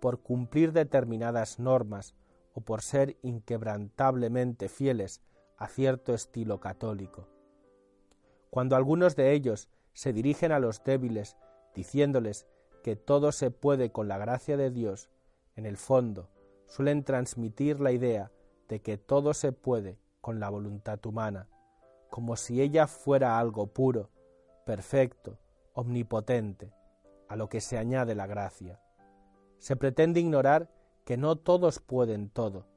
por 0.00 0.20
cumplir 0.22 0.72
determinadas 0.72 1.58
normas 1.58 2.14
o 2.54 2.60
por 2.60 2.82
ser 2.82 3.16
inquebrantablemente 3.22 4.68
fieles 4.68 5.22
a 5.56 5.66
cierto 5.66 6.14
estilo 6.14 6.60
católico. 6.60 7.26
Cuando 8.48 8.76
algunos 8.76 9.16
de 9.16 9.32
ellos 9.32 9.68
se 9.92 10.12
dirigen 10.12 10.52
a 10.52 10.60
los 10.60 10.84
débiles 10.84 11.36
diciéndoles 11.74 12.46
que 12.84 12.94
todo 12.94 13.32
se 13.32 13.50
puede 13.50 13.90
con 13.90 14.06
la 14.06 14.18
gracia 14.18 14.56
de 14.56 14.70
Dios, 14.70 15.10
en 15.56 15.66
el 15.66 15.76
fondo 15.76 16.28
suelen 16.70 17.02
transmitir 17.02 17.80
la 17.80 17.90
idea 17.90 18.30
de 18.68 18.80
que 18.80 18.96
todo 18.96 19.34
se 19.34 19.50
puede 19.50 19.98
con 20.20 20.38
la 20.38 20.48
voluntad 20.48 21.04
humana, 21.04 21.48
como 22.08 22.36
si 22.36 22.62
ella 22.62 22.86
fuera 22.86 23.40
algo 23.40 23.66
puro, 23.66 24.10
perfecto, 24.64 25.38
omnipotente, 25.74 26.72
a 27.28 27.34
lo 27.34 27.48
que 27.48 27.60
se 27.60 27.76
añade 27.76 28.14
la 28.14 28.28
gracia. 28.28 28.80
Se 29.58 29.74
pretende 29.74 30.20
ignorar 30.20 30.70
que 31.04 31.16
no 31.16 31.36
todos 31.36 31.80
pueden 31.80 32.30
todo, 32.30 32.68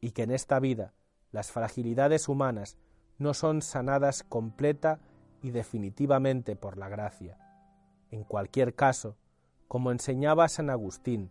y 0.00 0.10
que 0.10 0.24
en 0.24 0.32
esta 0.32 0.58
vida 0.58 0.92
las 1.30 1.52
fragilidades 1.52 2.28
humanas 2.28 2.78
no 3.18 3.32
son 3.32 3.62
sanadas 3.62 4.24
completa 4.24 4.98
y 5.40 5.52
definitivamente 5.52 6.56
por 6.56 6.76
la 6.76 6.88
gracia. 6.88 7.38
En 8.10 8.24
cualquier 8.24 8.74
caso, 8.74 9.16
como 9.68 9.92
enseñaba 9.92 10.48
San 10.48 10.68
Agustín, 10.68 11.30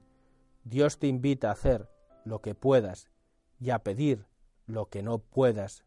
Dios 0.69 0.99
te 0.99 1.07
invita 1.07 1.49
a 1.49 1.53
hacer 1.53 1.89
lo 2.25 2.41
que 2.41 2.53
puedas 2.53 3.09
y 3.59 3.71
a 3.71 3.79
pedir 3.79 4.27
lo 4.67 4.87
que 4.87 5.01
no 5.01 5.17
puedas 5.17 5.83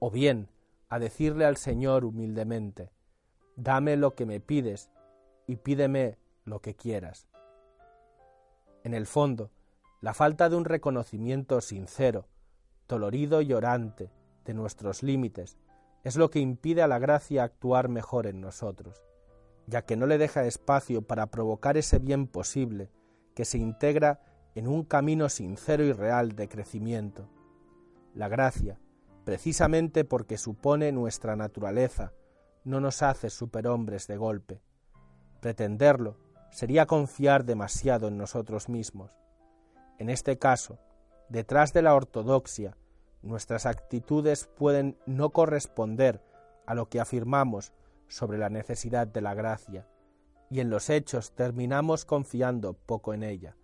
o 0.00 0.10
bien 0.10 0.48
a 0.88 0.98
decirle 0.98 1.44
al 1.44 1.56
Señor 1.56 2.04
humildemente, 2.04 2.90
dame 3.54 3.96
lo 3.96 4.16
que 4.16 4.26
me 4.26 4.40
pides 4.40 4.90
y 5.46 5.56
pídeme 5.56 6.18
lo 6.44 6.60
que 6.60 6.74
quieras. 6.74 7.28
En 8.82 8.92
el 8.92 9.06
fondo, 9.06 9.52
la 10.00 10.14
falta 10.14 10.48
de 10.48 10.56
un 10.56 10.64
reconocimiento 10.64 11.60
sincero, 11.60 12.26
dolorido 12.88 13.40
y 13.40 13.52
orante 13.52 14.10
de 14.44 14.52
nuestros 14.52 15.04
límites 15.04 15.58
es 16.02 16.16
lo 16.16 16.28
que 16.28 16.40
impide 16.40 16.82
a 16.82 16.88
la 16.88 16.98
gracia 16.98 17.44
actuar 17.44 17.88
mejor 17.88 18.26
en 18.26 18.40
nosotros, 18.40 19.04
ya 19.68 19.82
que 19.82 19.94
no 19.94 20.06
le 20.06 20.18
deja 20.18 20.44
espacio 20.44 21.02
para 21.02 21.26
provocar 21.26 21.76
ese 21.76 22.00
bien 22.00 22.26
posible 22.26 22.90
que 23.36 23.44
se 23.44 23.58
integra 23.58 24.18
en 24.54 24.66
un 24.66 24.82
camino 24.82 25.28
sincero 25.28 25.84
y 25.84 25.92
real 25.92 26.34
de 26.34 26.48
crecimiento. 26.48 27.28
La 28.14 28.28
gracia, 28.28 28.80
precisamente 29.24 30.04
porque 30.06 30.38
supone 30.38 30.90
nuestra 30.90 31.36
naturaleza, 31.36 32.14
no 32.64 32.80
nos 32.80 33.02
hace 33.02 33.28
superhombres 33.28 34.06
de 34.06 34.16
golpe. 34.16 34.62
Pretenderlo 35.40 36.16
sería 36.50 36.86
confiar 36.86 37.44
demasiado 37.44 38.08
en 38.08 38.16
nosotros 38.16 38.70
mismos. 38.70 39.12
En 39.98 40.08
este 40.08 40.38
caso, 40.38 40.78
detrás 41.28 41.74
de 41.74 41.82
la 41.82 41.94
ortodoxia, 41.94 42.74
nuestras 43.20 43.66
actitudes 43.66 44.46
pueden 44.56 44.96
no 45.04 45.30
corresponder 45.30 46.22
a 46.64 46.74
lo 46.74 46.88
que 46.88 47.00
afirmamos 47.00 47.74
sobre 48.08 48.38
la 48.38 48.48
necesidad 48.48 49.06
de 49.06 49.20
la 49.20 49.34
gracia, 49.34 49.86
y 50.50 50.60
en 50.60 50.70
los 50.70 50.90
hechos 50.90 51.32
terminamos 51.32 52.04
confiando 52.04 52.74
poco 52.74 53.14
en 53.14 53.22
ella, 53.22 53.56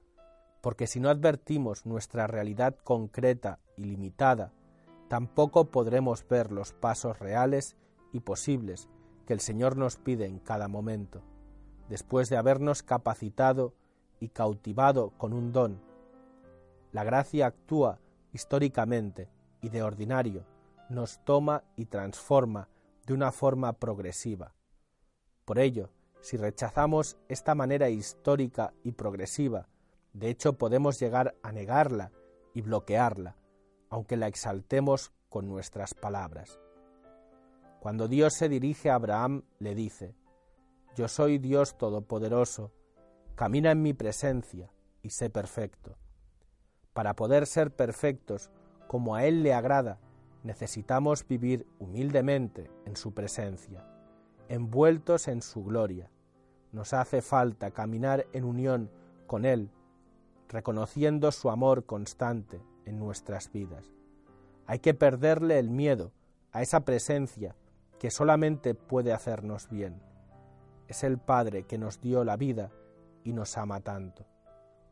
porque 0.60 0.86
si 0.86 1.00
no 1.00 1.08
advertimos 1.08 1.86
nuestra 1.86 2.26
realidad 2.26 2.76
concreta 2.84 3.60
y 3.76 3.84
limitada 3.84 4.52
tampoco 5.12 5.66
podremos 5.66 6.26
ver 6.26 6.50
los 6.50 6.72
pasos 6.72 7.18
reales 7.18 7.76
y 8.14 8.20
posibles 8.20 8.88
que 9.26 9.34
el 9.34 9.40
Señor 9.40 9.76
nos 9.76 9.98
pide 9.98 10.24
en 10.24 10.38
cada 10.38 10.68
momento, 10.68 11.20
después 11.90 12.30
de 12.30 12.38
habernos 12.38 12.82
capacitado 12.82 13.74
y 14.20 14.30
cautivado 14.30 15.10
con 15.18 15.34
un 15.34 15.52
don. 15.52 15.82
La 16.92 17.04
gracia 17.04 17.46
actúa 17.46 17.98
históricamente 18.32 19.28
y 19.60 19.68
de 19.68 19.82
ordinario, 19.82 20.46
nos 20.88 21.22
toma 21.24 21.62
y 21.76 21.84
transforma 21.84 22.70
de 23.04 23.12
una 23.12 23.32
forma 23.32 23.74
progresiva. 23.74 24.54
Por 25.44 25.58
ello, 25.58 25.90
si 26.22 26.36
rechazamos 26.36 27.18
esta 27.28 27.54
manera 27.56 27.90
histórica 27.90 28.72
y 28.84 28.92
progresiva, 28.92 29.68
de 30.12 30.30
hecho 30.30 30.52
podemos 30.54 31.00
llegar 31.00 31.34
a 31.42 31.50
negarla 31.50 32.12
y 32.54 32.60
bloquearla, 32.62 33.36
aunque 33.90 34.16
la 34.16 34.28
exaltemos 34.28 35.12
con 35.28 35.48
nuestras 35.48 35.94
palabras. 35.94 36.60
Cuando 37.80 38.06
Dios 38.06 38.34
se 38.34 38.48
dirige 38.48 38.88
a 38.88 38.94
Abraham, 38.94 39.42
le 39.58 39.74
dice, 39.74 40.14
Yo 40.94 41.08
soy 41.08 41.38
Dios 41.38 41.76
Todopoderoso, 41.76 42.70
camina 43.34 43.72
en 43.72 43.82
mi 43.82 43.92
presencia 43.92 44.72
y 45.02 45.10
sé 45.10 45.28
perfecto. 45.28 45.96
Para 46.92 47.16
poder 47.16 47.48
ser 47.48 47.74
perfectos, 47.74 48.48
como 48.86 49.16
a 49.16 49.24
Él 49.24 49.42
le 49.42 49.54
agrada, 49.54 49.98
necesitamos 50.44 51.26
vivir 51.26 51.66
humildemente 51.80 52.70
en 52.84 52.94
su 52.94 53.12
presencia, 53.12 53.91
envueltos 54.52 55.28
en 55.28 55.40
su 55.40 55.64
gloria. 55.64 56.10
Nos 56.72 56.92
hace 56.92 57.22
falta 57.22 57.70
caminar 57.70 58.26
en 58.34 58.44
unión 58.44 58.90
con 59.26 59.46
Él, 59.46 59.70
reconociendo 60.46 61.32
su 61.32 61.48
amor 61.48 61.86
constante 61.86 62.60
en 62.84 62.98
nuestras 62.98 63.50
vidas. 63.50 63.90
Hay 64.66 64.80
que 64.80 64.92
perderle 64.92 65.58
el 65.58 65.70
miedo 65.70 66.12
a 66.52 66.60
esa 66.60 66.80
presencia 66.80 67.56
que 67.98 68.10
solamente 68.10 68.74
puede 68.74 69.14
hacernos 69.14 69.70
bien. 69.70 70.02
Es 70.86 71.02
el 71.02 71.16
Padre 71.16 71.62
que 71.62 71.78
nos 71.78 72.02
dio 72.02 72.22
la 72.22 72.36
vida 72.36 72.70
y 73.24 73.32
nos 73.32 73.56
ama 73.56 73.80
tanto. 73.80 74.26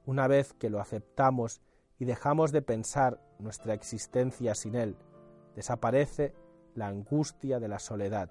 Una 0.07 0.27
vez 0.27 0.55
que 0.55 0.71
lo 0.71 0.81
aceptamos 0.81 1.61
y 1.99 2.07
dejamos 2.07 2.51
de 2.51 2.63
pensar 2.63 3.21
nuestra 3.39 3.75
existencia 3.75 4.55
sin 4.55 4.75
Él, 4.75 4.97
desaparece 5.55 6.33
la 6.75 6.87
angustia 6.87 7.61
de 7.61 7.69
la 7.69 7.79
soledad. 7.79 8.31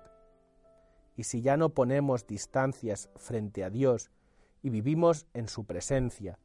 Y 1.20 1.26
si 1.26 1.42
ya 1.42 1.58
no 1.58 1.68
ponemos 1.68 2.28
distancias 2.28 3.10
frente 3.18 3.66
a 3.66 3.70
Dios 3.70 4.10
y 4.62 4.70
vivimos 4.70 5.28
en 5.34 5.50
su 5.50 5.66
presencia, 5.66 6.40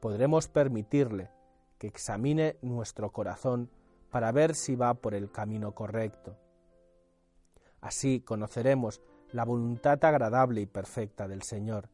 podremos 0.00 0.48
permitirle 0.48 1.30
que 1.78 1.86
examine 1.86 2.56
nuestro 2.60 3.12
corazón 3.12 3.70
para 4.10 4.32
ver 4.32 4.56
si 4.56 4.74
va 4.74 4.94
por 4.94 5.14
el 5.14 5.30
camino 5.30 5.76
correcto. 5.76 6.36
Así 7.80 8.20
conoceremos 8.20 9.00
la 9.30 9.44
voluntad 9.44 10.04
agradable 10.04 10.60
y 10.60 10.66
perfecta 10.66 11.28
del 11.28 11.42
Señor, 11.42 11.88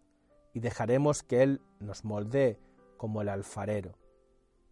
y 0.54 0.60
dejaremos 0.60 1.22
que 1.22 1.42
Él 1.42 1.60
nos 1.80 2.02
moldee 2.02 2.58
como 2.96 3.20
el 3.20 3.28
alfarero. 3.28 3.98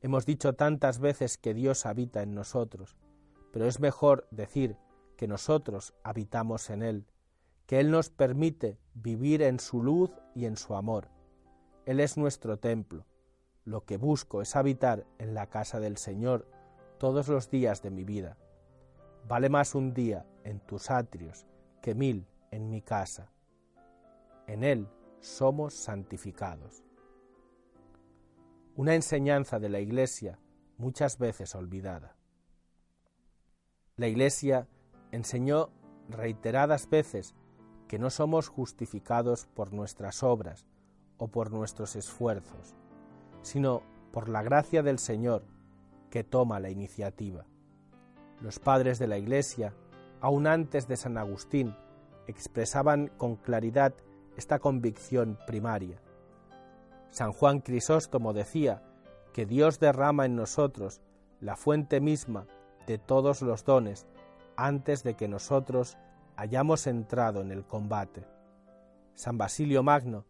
Hemos 0.00 0.24
dicho 0.24 0.54
tantas 0.54 0.98
veces 0.98 1.36
que 1.36 1.52
Dios 1.52 1.84
habita 1.84 2.22
en 2.22 2.34
nosotros, 2.34 2.96
pero 3.52 3.66
es 3.66 3.80
mejor 3.80 4.26
decir 4.30 4.78
que 5.18 5.28
nosotros 5.28 5.92
habitamos 6.02 6.70
en 6.70 6.82
Él, 6.82 7.06
que 7.70 7.78
Él 7.78 7.92
nos 7.92 8.10
permite 8.10 8.80
vivir 8.94 9.42
en 9.42 9.60
su 9.60 9.80
luz 9.80 10.10
y 10.34 10.46
en 10.46 10.56
su 10.56 10.74
amor. 10.74 11.06
Él 11.86 12.00
es 12.00 12.16
nuestro 12.16 12.58
templo. 12.58 13.06
Lo 13.64 13.84
que 13.84 13.96
busco 13.96 14.42
es 14.42 14.56
habitar 14.56 15.06
en 15.18 15.34
la 15.34 15.46
casa 15.46 15.78
del 15.78 15.96
Señor 15.96 16.48
todos 16.98 17.28
los 17.28 17.48
días 17.48 17.80
de 17.80 17.92
mi 17.92 18.02
vida. 18.02 18.36
Vale 19.28 19.48
más 19.50 19.76
un 19.76 19.94
día 19.94 20.26
en 20.42 20.58
tus 20.58 20.90
atrios 20.90 21.46
que 21.80 21.94
mil 21.94 22.26
en 22.50 22.70
mi 22.70 22.82
casa. 22.82 23.30
En 24.48 24.64
Él 24.64 24.88
somos 25.20 25.72
santificados 25.74 26.82
una 28.80 28.94
enseñanza 28.94 29.58
de 29.60 29.68
la 29.68 29.78
Iglesia 29.78 30.40
muchas 30.78 31.18
veces 31.18 31.54
olvidada. 31.54 32.16
La 33.96 34.08
Iglesia 34.08 34.66
enseñó 35.12 35.70
reiteradas 36.08 36.88
veces 36.88 37.36
que 37.90 37.98
no 37.98 38.08
somos 38.08 38.46
justificados 38.46 39.46
por 39.46 39.72
nuestras 39.72 40.22
obras 40.22 40.64
o 41.18 41.26
por 41.26 41.50
nuestros 41.50 41.96
esfuerzos, 41.96 42.76
sino 43.42 43.82
por 44.12 44.28
la 44.28 44.44
gracia 44.44 44.84
del 44.84 45.00
Señor 45.00 45.42
que 46.08 46.22
toma 46.22 46.60
la 46.60 46.70
iniciativa. 46.70 47.46
Los 48.40 48.60
padres 48.60 49.00
de 49.00 49.08
la 49.08 49.18
Iglesia, 49.18 49.74
aun 50.20 50.46
antes 50.46 50.86
de 50.86 50.96
San 50.96 51.18
Agustín, 51.18 51.74
expresaban 52.28 53.08
con 53.16 53.34
claridad 53.34 53.92
esta 54.36 54.60
convicción 54.60 55.36
primaria. 55.44 56.00
San 57.10 57.32
Juan 57.32 57.58
Crisóstomo 57.58 58.32
decía 58.32 58.84
que 59.32 59.46
Dios 59.46 59.80
derrama 59.80 60.26
en 60.26 60.36
nosotros 60.36 61.00
la 61.40 61.56
fuente 61.56 62.00
misma 62.00 62.46
de 62.86 62.98
todos 62.98 63.42
los 63.42 63.64
dones 63.64 64.06
antes 64.54 65.02
de 65.02 65.14
que 65.14 65.26
nosotros 65.26 65.98
hayamos 66.40 66.86
entrado 66.86 67.42
en 67.42 67.50
el 67.50 67.66
combate. 67.66 68.26
San 69.12 69.36
Basilio 69.36 69.82
Magno 69.82 70.24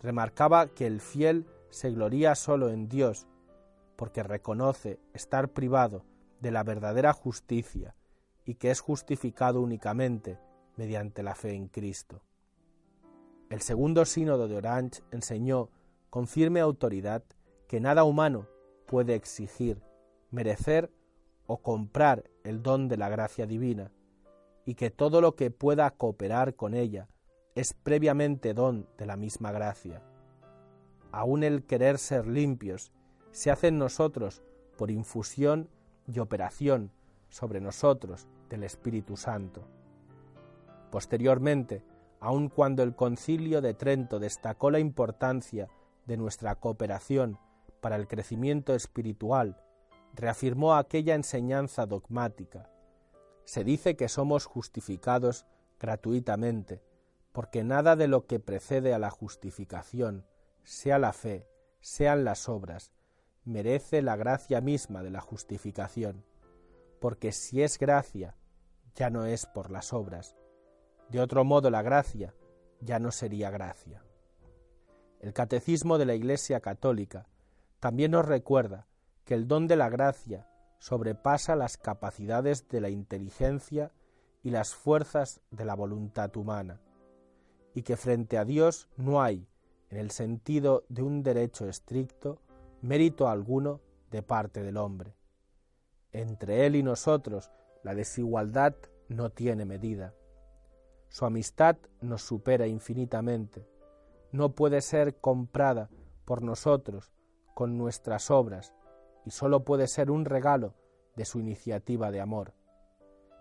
remarcaba 0.00 0.66
que 0.66 0.88
el 0.88 1.00
fiel 1.00 1.46
se 1.70 1.92
gloría 1.92 2.34
solo 2.34 2.70
en 2.70 2.88
Dios, 2.88 3.28
porque 3.94 4.24
reconoce 4.24 4.98
estar 5.14 5.50
privado 5.50 6.04
de 6.40 6.50
la 6.50 6.64
verdadera 6.64 7.12
justicia 7.12 7.94
y 8.44 8.56
que 8.56 8.72
es 8.72 8.80
justificado 8.80 9.60
únicamente 9.60 10.40
mediante 10.76 11.22
la 11.22 11.36
fe 11.36 11.54
en 11.54 11.68
Cristo. 11.68 12.24
El 13.48 13.60
segundo 13.60 14.04
sínodo 14.04 14.48
de 14.48 14.56
Orange 14.56 15.04
enseñó 15.12 15.70
con 16.10 16.26
firme 16.26 16.58
autoridad 16.58 17.22
que 17.68 17.78
nada 17.78 18.02
humano 18.02 18.48
puede 18.88 19.14
exigir, 19.14 19.80
merecer 20.32 20.90
o 21.46 21.58
comprar 21.62 22.24
el 22.42 22.64
don 22.64 22.88
de 22.88 22.96
la 22.96 23.08
gracia 23.08 23.46
divina, 23.46 23.92
y 24.64 24.74
que 24.74 24.90
todo 24.90 25.20
lo 25.20 25.34
que 25.34 25.50
pueda 25.50 25.90
cooperar 25.90 26.54
con 26.54 26.74
ella 26.74 27.08
es 27.54 27.74
previamente 27.74 28.54
don 28.54 28.88
de 28.96 29.06
la 29.06 29.16
misma 29.16 29.52
gracia. 29.52 30.02
Aún 31.10 31.42
el 31.42 31.64
querer 31.64 31.98
ser 31.98 32.26
limpios 32.26 32.92
se 33.30 33.50
hace 33.50 33.68
en 33.68 33.78
nosotros 33.78 34.42
por 34.76 34.90
infusión 34.90 35.68
y 36.06 36.18
operación 36.18 36.90
sobre 37.28 37.60
nosotros 37.60 38.28
del 38.48 38.64
Espíritu 38.64 39.16
Santo. 39.16 39.66
Posteriormente, 40.90 41.82
aun 42.20 42.48
cuando 42.48 42.82
el 42.82 42.94
concilio 42.94 43.60
de 43.60 43.74
Trento 43.74 44.18
destacó 44.18 44.70
la 44.70 44.78
importancia 44.78 45.68
de 46.06 46.16
nuestra 46.16 46.54
cooperación 46.56 47.38
para 47.80 47.96
el 47.96 48.06
crecimiento 48.06 48.74
espiritual, 48.74 49.56
reafirmó 50.14 50.74
aquella 50.74 51.14
enseñanza 51.14 51.86
dogmática. 51.86 52.68
Se 53.44 53.64
dice 53.64 53.96
que 53.96 54.08
somos 54.08 54.46
justificados 54.46 55.46
gratuitamente, 55.80 56.82
porque 57.32 57.64
nada 57.64 57.96
de 57.96 58.08
lo 58.08 58.26
que 58.26 58.38
precede 58.38 58.94
a 58.94 58.98
la 58.98 59.10
justificación, 59.10 60.26
sea 60.62 60.98
la 60.98 61.12
fe, 61.12 61.48
sean 61.80 62.24
las 62.24 62.48
obras, 62.48 62.92
merece 63.44 64.02
la 64.02 64.16
gracia 64.16 64.60
misma 64.60 65.02
de 65.02 65.10
la 65.10 65.20
justificación, 65.20 66.24
porque 67.00 67.32
si 67.32 67.62
es 67.62 67.78
gracia, 67.78 68.36
ya 68.94 69.10
no 69.10 69.26
es 69.26 69.46
por 69.46 69.70
las 69.70 69.92
obras. 69.92 70.36
De 71.08 71.20
otro 71.20 71.44
modo 71.44 71.70
la 71.70 71.82
gracia 71.82 72.34
ya 72.80 72.98
no 72.98 73.10
sería 73.10 73.50
gracia. 73.50 74.04
El 75.20 75.32
Catecismo 75.32 75.98
de 75.98 76.06
la 76.06 76.14
Iglesia 76.14 76.60
Católica 76.60 77.26
también 77.80 78.12
nos 78.12 78.26
recuerda 78.26 78.86
que 79.24 79.34
el 79.34 79.48
don 79.48 79.66
de 79.66 79.76
la 79.76 79.88
gracia 79.88 80.48
sobrepasa 80.82 81.54
las 81.54 81.76
capacidades 81.76 82.68
de 82.68 82.80
la 82.80 82.90
inteligencia 82.90 83.92
y 84.42 84.50
las 84.50 84.74
fuerzas 84.74 85.40
de 85.52 85.64
la 85.64 85.76
voluntad 85.76 86.36
humana, 86.36 86.80
y 87.72 87.82
que 87.82 87.96
frente 87.96 88.36
a 88.36 88.44
Dios 88.44 88.88
no 88.96 89.22
hay, 89.22 89.46
en 89.90 89.98
el 89.98 90.10
sentido 90.10 90.84
de 90.88 91.02
un 91.02 91.22
derecho 91.22 91.68
estricto, 91.68 92.40
mérito 92.80 93.28
alguno 93.28 93.80
de 94.10 94.24
parte 94.24 94.64
del 94.64 94.76
hombre. 94.76 95.14
Entre 96.10 96.66
Él 96.66 96.74
y 96.74 96.82
nosotros 96.82 97.52
la 97.84 97.94
desigualdad 97.94 98.74
no 99.06 99.30
tiene 99.30 99.64
medida. 99.64 100.14
Su 101.10 101.26
amistad 101.26 101.76
nos 102.00 102.22
supera 102.22 102.66
infinitamente, 102.66 103.68
no 104.32 104.56
puede 104.56 104.80
ser 104.80 105.20
comprada 105.20 105.90
por 106.24 106.42
nosotros 106.42 107.12
con 107.54 107.78
nuestras 107.78 108.32
obras 108.32 108.74
y 109.24 109.30
sólo 109.30 109.64
puede 109.64 109.86
ser 109.86 110.10
un 110.10 110.24
regalo 110.24 110.74
de 111.16 111.24
su 111.24 111.40
iniciativa 111.40 112.10
de 112.10 112.20
amor. 112.20 112.54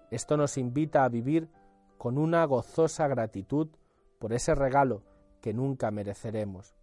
Esto 0.10 0.38
nos 0.38 0.58
invita 0.58 1.04
a 1.04 1.10
vivir 1.10 1.50
con 1.98 2.17
una 2.17 2.44
gozosa 2.46 3.08
gratitud 3.08 3.70
por 4.20 4.34
ese 4.34 4.56
regalo 4.56 5.04
que 5.41 5.54
nunca 5.54 5.89
mereceremos, 5.91 6.76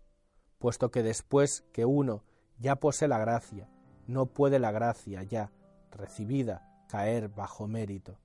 puesto 0.58 0.90
que 0.90 1.02
después 1.02 1.64
que 1.72 1.84
uno 1.84 2.24
ya 2.58 2.76
posee 2.76 3.08
la 3.08 3.18
gracia, 3.18 3.68
no 4.06 4.26
puede 4.26 4.58
la 4.58 4.72
gracia 4.72 5.22
ya 5.22 5.52
recibida 5.90 6.84
caer 6.88 7.28
bajo 7.28 7.66
mérito. 7.68 8.18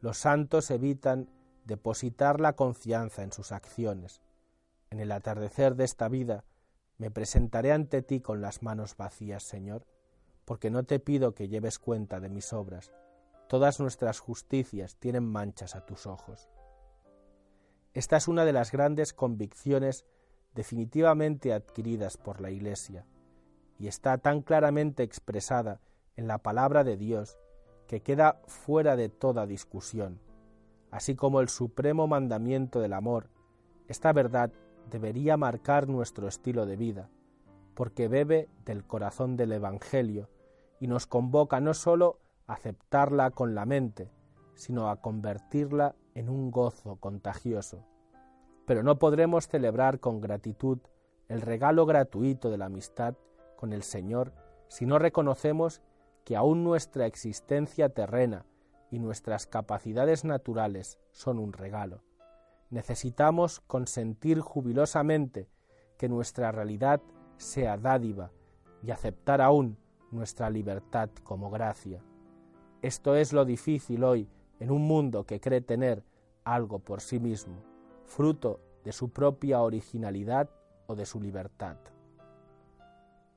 Los 0.00 0.18
santos 0.18 0.70
evitan 0.70 1.30
depositar 1.64 2.40
la 2.40 2.52
confianza 2.52 3.22
en 3.22 3.32
sus 3.32 3.50
acciones, 3.50 4.20
en 4.90 5.00
el 5.00 5.10
atardecer 5.12 5.74
de 5.74 5.84
esta 5.84 6.08
vida 6.08 6.44
me 6.98 7.10
presentaré 7.10 7.72
ante 7.72 8.02
ti 8.02 8.20
con 8.20 8.40
las 8.40 8.62
manos 8.62 8.96
vacías, 8.96 9.42
Señor, 9.42 9.86
porque 10.46 10.70
no 10.70 10.84
te 10.84 11.00
pido 11.00 11.34
que 11.34 11.48
lleves 11.48 11.78
cuenta 11.78 12.20
de 12.20 12.30
mis 12.30 12.54
obras. 12.54 12.92
Todas 13.48 13.80
nuestras 13.80 14.20
justicias 14.20 14.96
tienen 14.96 15.24
manchas 15.24 15.74
a 15.74 15.84
tus 15.84 16.06
ojos. 16.06 16.48
Esta 17.92 18.16
es 18.16 18.28
una 18.28 18.44
de 18.44 18.52
las 18.52 18.72
grandes 18.72 19.12
convicciones 19.12 20.06
definitivamente 20.54 21.52
adquiridas 21.52 22.16
por 22.16 22.40
la 22.40 22.50
Iglesia, 22.50 23.06
y 23.78 23.88
está 23.88 24.18
tan 24.18 24.40
claramente 24.40 25.02
expresada 25.02 25.80
en 26.16 26.26
la 26.26 26.38
palabra 26.38 26.82
de 26.82 26.96
Dios 26.96 27.38
que 27.86 28.00
queda 28.00 28.40
fuera 28.46 28.96
de 28.96 29.08
toda 29.08 29.46
discusión, 29.46 30.20
así 30.90 31.14
como 31.14 31.40
el 31.40 31.48
supremo 31.48 32.06
mandamiento 32.06 32.80
del 32.80 32.94
amor. 32.94 33.30
Esta 33.88 34.12
verdad 34.12 34.52
debería 34.90 35.36
marcar 35.36 35.88
nuestro 35.88 36.28
estilo 36.28 36.66
de 36.66 36.76
vida, 36.76 37.10
porque 37.74 38.08
bebe 38.08 38.48
del 38.64 38.86
corazón 38.86 39.36
del 39.36 39.52
Evangelio 39.52 40.30
y 40.80 40.86
nos 40.86 41.06
convoca 41.06 41.60
no 41.60 41.74
sólo 41.74 42.20
a 42.46 42.54
aceptarla 42.54 43.30
con 43.30 43.54
la 43.54 43.66
mente, 43.66 44.10
sino 44.54 44.88
a 44.88 45.00
convertirla 45.00 45.94
en 46.14 46.28
un 46.28 46.50
gozo 46.50 46.96
contagioso. 46.96 47.84
Pero 48.66 48.82
no 48.82 48.98
podremos 48.98 49.48
celebrar 49.48 50.00
con 50.00 50.20
gratitud 50.20 50.78
el 51.28 51.40
regalo 51.40 51.86
gratuito 51.86 52.50
de 52.50 52.58
la 52.58 52.66
amistad 52.66 53.14
con 53.56 53.72
el 53.72 53.82
Señor 53.82 54.32
si 54.68 54.86
no 54.86 54.98
reconocemos 54.98 55.82
que 56.24 56.36
aún 56.36 56.64
nuestra 56.64 57.06
existencia 57.06 57.88
terrena 57.88 58.46
y 58.90 58.98
nuestras 58.98 59.46
capacidades 59.46 60.24
naturales 60.24 60.98
son 61.12 61.38
un 61.38 61.52
regalo. 61.52 62.02
Necesitamos 62.70 63.60
consentir 63.60 64.40
jubilosamente 64.40 65.48
que 65.98 66.08
nuestra 66.08 66.50
realidad 66.50 67.00
sea 67.36 67.76
dádiva 67.76 68.32
y 68.82 68.90
aceptar 68.90 69.40
aún 69.40 69.78
nuestra 70.10 70.50
libertad 70.50 71.10
como 71.22 71.50
gracia. 71.50 72.02
Esto 72.82 73.16
es 73.16 73.32
lo 73.32 73.44
difícil 73.44 74.04
hoy 74.04 74.28
en 74.60 74.70
un 74.70 74.82
mundo 74.82 75.24
que 75.24 75.40
cree 75.40 75.60
tener 75.60 76.04
algo 76.44 76.78
por 76.78 77.00
sí 77.00 77.18
mismo, 77.18 77.56
fruto 78.04 78.60
de 78.84 78.92
su 78.92 79.10
propia 79.10 79.62
originalidad 79.62 80.48
o 80.86 80.94
de 80.94 81.06
su 81.06 81.20
libertad. 81.20 81.76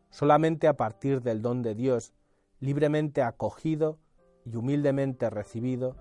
Solamente 0.09 0.67
a 0.67 0.77
partir 0.77 1.21
del 1.21 1.41
don 1.41 1.61
de 1.61 1.75
Dios, 1.75 2.13
libremente 2.59 3.21
acogido 3.21 3.99
y 4.45 4.55
humildemente 4.55 5.29
recibido, 5.29 5.95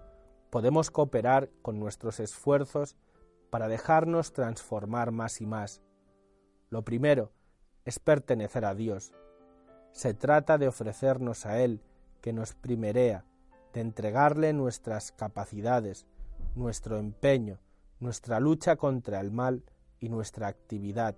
podemos 0.51 0.91
cooperar 0.91 1.51
con 1.63 1.79
nuestros 1.79 2.21
esfuerzos 2.21 2.97
para 3.51 3.69
dejarnos 3.69 4.33
transformar 4.33 5.11
más 5.13 5.41
y 5.41 5.47
más. 5.47 5.83
Lo 6.71 6.85
primero 6.85 7.33
es 7.85 7.99
pertenecer 7.99 8.65
a 8.65 8.75
Dios. 8.75 9.13
Se 9.93 10.15
trata 10.15 10.59
de 10.59 10.69
ofrecernos 10.69 11.47
a 11.47 11.61
Él, 11.61 11.81
que 12.21 12.33
nos 12.33 12.55
primerea, 12.55 13.25
de 13.73 13.81
entregarle 13.81 14.53
nuestras 14.53 15.13
capacidades, 15.13 16.07
nuestro 16.55 16.99
empeño, 16.99 17.59
nuestra 18.01 18.41
lucha 18.41 18.77
contra 18.77 19.21
el 19.21 19.31
mal 19.31 19.63
y 20.01 20.09
nuestra 20.09 20.49
actividad, 20.49 21.15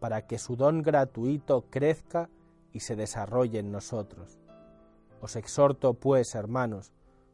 para 0.00 0.26
que 0.26 0.38
su 0.38 0.56
don 0.56 0.82
gratuito 0.82 1.66
crezca 1.70 2.28
y 2.72 2.80
se 2.80 2.96
desarrolle 2.96 3.58
en 3.58 3.72
nosotros. 3.72 4.38
Os 5.20 5.36
exhorto, 5.36 5.94
pues, 5.94 6.34
hermanos, 6.34 6.92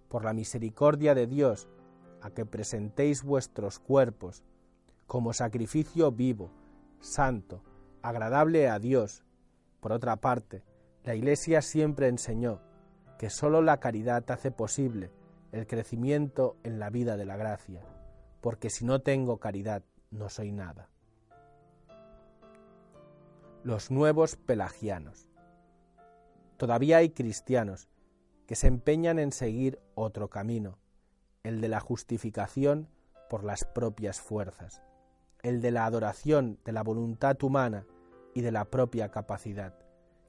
por 0.08 0.24
la 0.24 0.32
misericordia 0.32 1.14
de 1.14 1.26
Dios, 1.26 1.68
a 2.20 2.30
que 2.30 2.46
presentéis 2.46 3.24
vuestros 3.24 3.78
cuerpos 3.78 4.44
como 5.06 5.32
sacrificio 5.32 6.12
vivo, 6.12 6.50
santo, 7.00 7.62
agradable 8.00 8.68
a 8.68 8.78
Dios. 8.78 9.24
Por 9.82 9.92
otra 9.92 10.16
parte, 10.16 10.64
la 11.04 11.14
Iglesia 11.14 11.60
siempre 11.60 12.08
enseñó 12.08 12.62
que 13.18 13.28
sólo 13.28 13.60
la 13.60 13.80
caridad 13.80 14.24
hace 14.30 14.50
posible 14.50 15.10
el 15.52 15.66
crecimiento 15.66 16.56
en 16.62 16.78
la 16.78 16.88
vida 16.88 17.18
de 17.18 17.26
la 17.26 17.36
gracia, 17.36 17.82
porque 18.40 18.70
si 18.70 18.86
no 18.86 19.02
tengo 19.02 19.36
caridad 19.36 19.82
no 20.10 20.30
soy 20.30 20.52
nada 20.52 20.88
los 23.64 23.92
nuevos 23.92 24.36
pelagianos. 24.36 25.28
Todavía 26.56 26.98
hay 26.98 27.10
cristianos 27.10 27.88
que 28.46 28.56
se 28.56 28.66
empeñan 28.66 29.18
en 29.18 29.30
seguir 29.30 29.80
otro 29.94 30.28
camino, 30.28 30.78
el 31.44 31.60
de 31.60 31.68
la 31.68 31.80
justificación 31.80 32.88
por 33.30 33.44
las 33.44 33.64
propias 33.64 34.20
fuerzas, 34.20 34.82
el 35.42 35.60
de 35.60 35.70
la 35.70 35.86
adoración 35.86 36.58
de 36.64 36.72
la 36.72 36.82
voluntad 36.82 37.40
humana 37.42 37.86
y 38.34 38.40
de 38.40 38.52
la 38.52 38.64
propia 38.64 39.10
capacidad, 39.10 39.74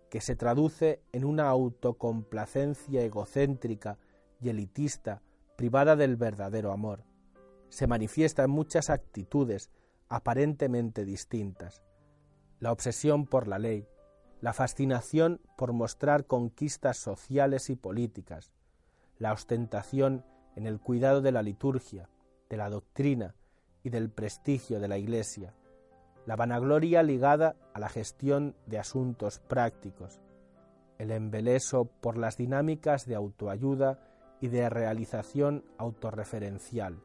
que 0.10 0.22
se 0.22 0.36
traduce 0.36 1.02
en 1.12 1.26
una 1.26 1.50
autocomplacencia 1.50 3.02
egocéntrica 3.02 3.98
y 4.40 4.50
elitista 4.50 5.22
privada 5.56 5.96
del 5.96 6.18
verdadero 6.18 6.72
amor. 6.72 7.04
Se 7.70 7.88
manifiesta 7.88 8.44
en 8.44 8.52
muchas 8.52 8.90
actitudes 8.90 9.72
aparentemente 10.10 11.06
distintas, 11.06 11.82
la 12.60 12.72
obsesión 12.72 13.26
por 13.26 13.48
la 13.48 13.60
ley, 13.60 13.88
la 14.42 14.54
fascinación 14.54 15.42
por 15.58 15.74
mostrar 15.74 16.28
conquistas 16.28 16.98
sociales 16.98 17.70
y 17.70 17.76
políticas, 17.76 18.52
la 19.18 19.32
ostentación 19.32 20.26
en 20.56 20.68
el 20.68 20.80
cuidado 20.80 21.22
de 21.22 21.32
la 21.32 21.42
liturgia, 21.42 22.10
de 22.50 22.58
la 22.58 22.70
doctrina 22.70 23.36
y 23.84 23.90
del 23.90 24.12
prestigio 24.12 24.80
de 24.80 24.88
la 24.88 24.98
Iglesia, 24.98 25.56
la 26.26 26.36
vanagloria 26.36 27.04
ligada 27.04 27.56
a 27.74 27.80
la 27.80 27.90
gestión 27.90 28.56
de 28.66 28.80
asuntos 28.80 29.40
prácticos, 29.40 30.22
el 30.98 31.12
embeleso 31.12 31.86
por 31.86 32.18
las 32.18 32.38
dinámicas 32.38 33.06
de 33.06 33.16
autoayuda 33.16 34.00
y 34.40 34.48
de 34.48 34.70
realización 34.70 35.66
autorreferencial. 35.78 37.02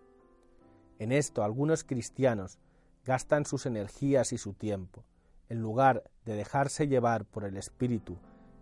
En 0.99 1.13
esto 1.13 1.43
algunos 1.43 1.85
cristianos 1.85 2.59
gastan 3.05 3.45
sus 3.45 3.67
energías 3.67 4.33
y 4.33 4.39
su 4.39 4.55
tiempo, 4.55 5.05
en 5.49 5.61
lugar 5.61 6.05
de 6.25 6.35
dejarse 6.35 6.89
llevar 6.89 7.25
por 7.25 7.45
el 7.45 7.57
Espíritu 7.57 8.19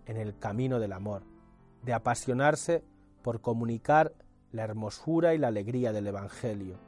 en 0.06 0.16
el 0.16 0.38
camino 0.38 0.78
del 0.78 0.92
amor, 0.92 1.24
de 1.82 1.92
apasionarse 1.92 2.84
por 3.22 3.40
comunicar 3.40 4.12
la 4.52 4.62
hermosura 4.62 5.34
y 5.34 5.38
la 5.38 5.48
alegría 5.48 5.92
del 5.92 6.06
Evangelio, 6.06 6.78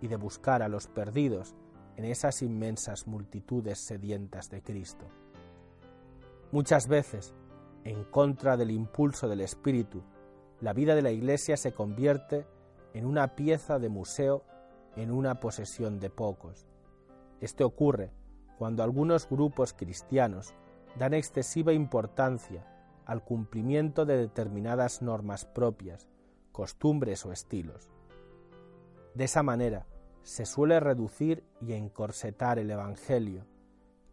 y 0.00 0.08
de 0.08 0.16
buscar 0.16 0.62
a 0.62 0.68
los 0.68 0.86
perdidos 0.86 1.54
en 1.96 2.04
esas 2.04 2.42
inmensas 2.42 3.06
multitudes 3.06 3.78
sedientas 3.78 4.50
de 4.50 4.62
Cristo. 4.62 5.06
Muchas 6.52 6.88
veces, 6.88 7.34
en 7.84 8.04
contra 8.04 8.56
del 8.56 8.70
impulso 8.70 9.28
del 9.28 9.40
Espíritu, 9.40 10.02
la 10.60 10.72
vida 10.72 10.94
de 10.94 11.02
la 11.02 11.10
Iglesia 11.10 11.56
se 11.56 11.72
convierte 11.72 12.46
en 12.94 13.06
una 13.06 13.34
pieza 13.34 13.78
de 13.78 13.88
museo 13.88 14.44
en 14.96 15.10
una 15.10 15.40
posesión 15.40 15.98
de 15.98 16.10
pocos. 16.10 16.66
Esto 17.40 17.66
ocurre 17.66 18.12
cuando 18.58 18.82
algunos 18.82 19.28
grupos 19.28 19.72
cristianos 19.72 20.54
dan 20.98 21.14
excesiva 21.14 21.72
importancia 21.72 22.64
al 23.04 23.22
cumplimiento 23.24 24.06
de 24.06 24.16
determinadas 24.16 25.02
normas 25.02 25.44
propias, 25.44 26.08
costumbres 26.52 27.26
o 27.26 27.32
estilos. 27.32 27.90
De 29.14 29.24
esa 29.24 29.42
manera 29.42 29.86
se 30.24 30.44
suele 30.44 30.80
reducir 30.80 31.44
y 31.60 31.74
encorsetar 31.74 32.58
el 32.58 32.70
Evangelio, 32.70 33.46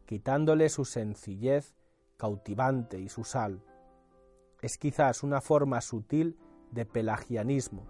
quitándole 0.05 0.69
su 0.69 0.85
sencillez 0.85 1.73
cautivante 2.17 2.99
y 2.99 3.09
su 3.09 3.23
sal. 3.23 3.63
Es 4.61 4.77
quizás 4.77 5.23
una 5.23 5.41
forma 5.41 5.81
sutil 5.81 6.37
de 6.69 6.85
pelagianismo, 6.85 7.87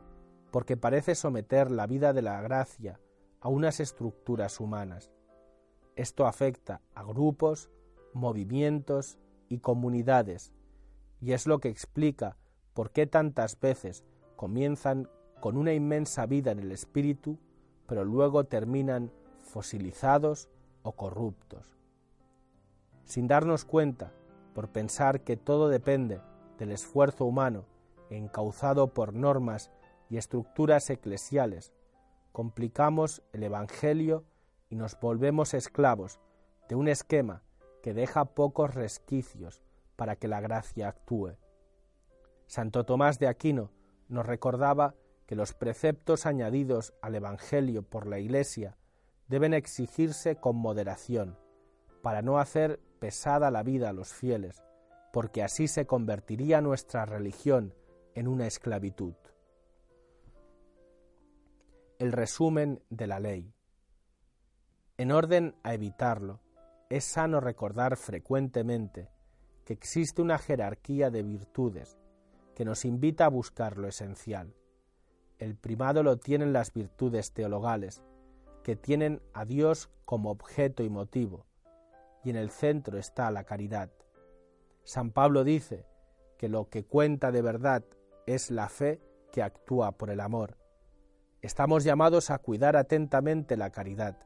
porque 0.51 0.77
parece 0.77 1.15
someter 1.15 1.69
la 1.69 1.85
vida 1.85 2.13
de 2.13 2.21
la 2.21 2.41
gracia 2.41 3.01
a 3.41 3.49
unas 3.49 3.81
estructuras 3.81 4.61
humanas 4.61 5.11
esto 5.95 6.25
afecta 6.25 6.81
a 6.95 7.03
grupos, 7.03 7.69
movimientos 8.13 9.19
y 9.49 9.59
comunidades, 9.59 10.53
y 11.19 11.33
es 11.33 11.47
lo 11.47 11.59
que 11.59 11.69
explica 11.69 12.37
por 12.73 12.91
qué 12.91 13.07
tantas 13.07 13.59
veces 13.59 14.03
comienzan 14.35 15.09
con 15.39 15.57
una 15.57 15.73
inmensa 15.73 16.25
vida 16.25 16.51
en 16.51 16.59
el 16.59 16.71
espíritu, 16.71 17.37
pero 17.91 18.05
luego 18.05 18.45
terminan 18.45 19.11
fosilizados 19.41 20.47
o 20.81 20.93
corruptos. 20.93 21.77
Sin 23.03 23.27
darnos 23.27 23.65
cuenta, 23.65 24.13
por 24.53 24.69
pensar 24.69 25.25
que 25.25 25.35
todo 25.35 25.67
depende 25.67 26.21
del 26.57 26.71
esfuerzo 26.71 27.25
humano 27.25 27.65
encauzado 28.09 28.93
por 28.93 29.13
normas 29.13 29.73
y 30.09 30.15
estructuras 30.15 30.89
eclesiales, 30.89 31.73
complicamos 32.31 33.23
el 33.33 33.43
Evangelio 33.43 34.23
y 34.69 34.77
nos 34.77 34.97
volvemos 34.97 35.53
esclavos 35.53 36.21
de 36.69 36.75
un 36.75 36.87
esquema 36.87 37.43
que 37.83 37.93
deja 37.93 38.23
pocos 38.23 38.73
resquicios 38.73 39.61
para 39.97 40.15
que 40.15 40.29
la 40.29 40.39
gracia 40.39 40.87
actúe. 40.87 41.35
Santo 42.47 42.85
Tomás 42.85 43.19
de 43.19 43.27
Aquino 43.27 43.69
nos 44.07 44.25
recordaba 44.25 44.95
que 45.31 45.37
los 45.37 45.53
preceptos 45.53 46.25
añadidos 46.25 46.93
al 47.01 47.15
Evangelio 47.15 47.83
por 47.83 48.05
la 48.05 48.19
Iglesia 48.19 48.75
deben 49.29 49.53
exigirse 49.53 50.35
con 50.35 50.57
moderación, 50.57 51.37
para 52.01 52.21
no 52.21 52.37
hacer 52.37 52.81
pesada 52.99 53.49
la 53.49 53.63
vida 53.63 53.87
a 53.87 53.93
los 53.93 54.11
fieles, 54.11 54.61
porque 55.13 55.41
así 55.41 55.69
se 55.69 55.85
convertiría 55.85 56.59
nuestra 56.59 57.05
religión 57.05 57.73
en 58.13 58.27
una 58.27 58.45
esclavitud. 58.45 59.13
El 61.97 62.11
resumen 62.11 62.83
de 62.89 63.07
la 63.07 63.21
ley. 63.21 63.53
En 64.97 65.13
orden 65.13 65.55
a 65.63 65.73
evitarlo, 65.73 66.41
es 66.89 67.05
sano 67.05 67.39
recordar 67.39 67.95
frecuentemente 67.95 69.07
que 69.63 69.71
existe 69.71 70.21
una 70.21 70.37
jerarquía 70.37 71.09
de 71.09 71.23
virtudes 71.23 71.97
que 72.53 72.65
nos 72.65 72.83
invita 72.83 73.27
a 73.27 73.29
buscar 73.29 73.77
lo 73.77 73.87
esencial. 73.87 74.53
El 75.41 75.55
primado 75.55 76.03
lo 76.03 76.17
tienen 76.17 76.53
las 76.53 76.71
virtudes 76.71 77.33
teologales, 77.33 78.03
que 78.63 78.75
tienen 78.75 79.23
a 79.33 79.43
Dios 79.43 79.89
como 80.05 80.29
objeto 80.29 80.83
y 80.83 80.89
motivo, 80.91 81.47
y 82.23 82.29
en 82.29 82.35
el 82.35 82.51
centro 82.51 82.99
está 82.99 83.31
la 83.31 83.43
caridad. 83.43 83.89
San 84.83 85.09
Pablo 85.09 85.43
dice 85.43 85.87
que 86.37 86.47
lo 86.47 86.69
que 86.69 86.85
cuenta 86.85 87.31
de 87.31 87.41
verdad 87.41 87.83
es 88.27 88.51
la 88.51 88.69
fe 88.69 89.01
que 89.31 89.41
actúa 89.41 89.93
por 89.93 90.11
el 90.11 90.19
amor. 90.19 90.59
Estamos 91.41 91.83
llamados 91.83 92.29
a 92.29 92.37
cuidar 92.37 92.77
atentamente 92.77 93.57
la 93.57 93.71
caridad. 93.71 94.19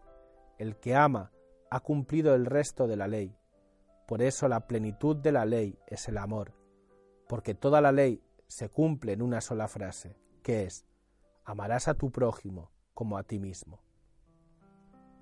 El 0.58 0.76
que 0.76 0.96
ama 0.96 1.32
ha 1.70 1.80
cumplido 1.80 2.36
el 2.36 2.46
resto 2.46 2.88
de 2.88 2.98
la 2.98 3.08
ley. 3.08 3.38
Por 4.06 4.22
eso 4.22 4.50
la 4.50 4.68
plenitud 4.68 5.16
de 5.16 5.32
la 5.32 5.46
ley 5.46 5.80
es 5.88 6.10
el 6.10 6.18
amor, 6.18 6.52
porque 7.30 7.56
toda 7.56 7.80
la 7.80 7.94
ley 7.94 8.22
se 8.48 8.68
cumple 8.68 9.14
en 9.14 9.22
una 9.22 9.40
sola 9.40 9.70
frase, 9.70 10.18
que 10.44 10.64
es, 10.64 10.86
amarás 11.46 11.88
a 11.88 11.94
tu 11.94 12.12
prójimo 12.12 12.72
como 12.94 13.18
a 13.18 13.24
ti 13.24 13.40
mismo. 13.40 13.82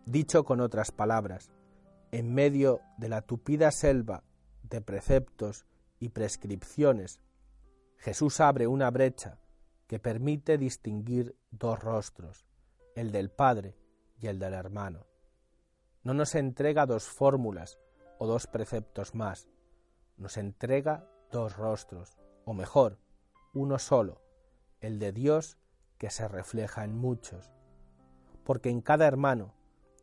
Dicho 0.06 0.44
con 0.44 0.62
otras 0.62 0.92
palabras, 0.92 1.52
en 2.12 2.34
medio 2.34 2.82
de 2.98 3.10
la 3.10 3.22
tupida 3.22 3.72
selva 3.72 4.24
de 4.64 4.82
preceptos 4.82 5.66
y 6.00 6.10
prescripciones, 6.10 7.20
Jesús 7.98 8.40
abre 8.40 8.68
una 8.68 8.90
brecha 8.90 9.40
que 9.88 10.00
permite 10.00 10.58
distinguir 10.58 11.38
dos 11.52 11.80
rostros, 11.80 12.46
el 12.96 13.12
del 13.12 13.30
Padre 13.30 13.78
y 14.18 14.28
el 14.28 14.40
del 14.40 14.54
hermano. 14.54 15.08
No 16.04 16.14
nos 16.14 16.36
entrega 16.36 16.86
dos 16.86 17.06
fórmulas 17.06 17.80
o 18.20 18.28
dos 18.28 18.48
preceptos 18.48 19.16
más, 19.16 19.50
nos 20.18 20.38
entrega 20.38 21.08
dos 21.32 21.56
rostros, 21.56 22.18
o 22.46 22.54
mejor, 22.54 23.00
uno 23.54 23.80
solo, 23.80 24.22
el 24.82 25.00
de 25.00 25.12
Dios 25.12 25.58
que 25.98 26.10
se 26.10 26.28
refleja 26.28 26.84
en 26.84 26.96
muchos, 26.96 27.52
porque 28.44 28.70
en 28.70 28.82
cada 28.82 29.08
hermano, 29.08 29.54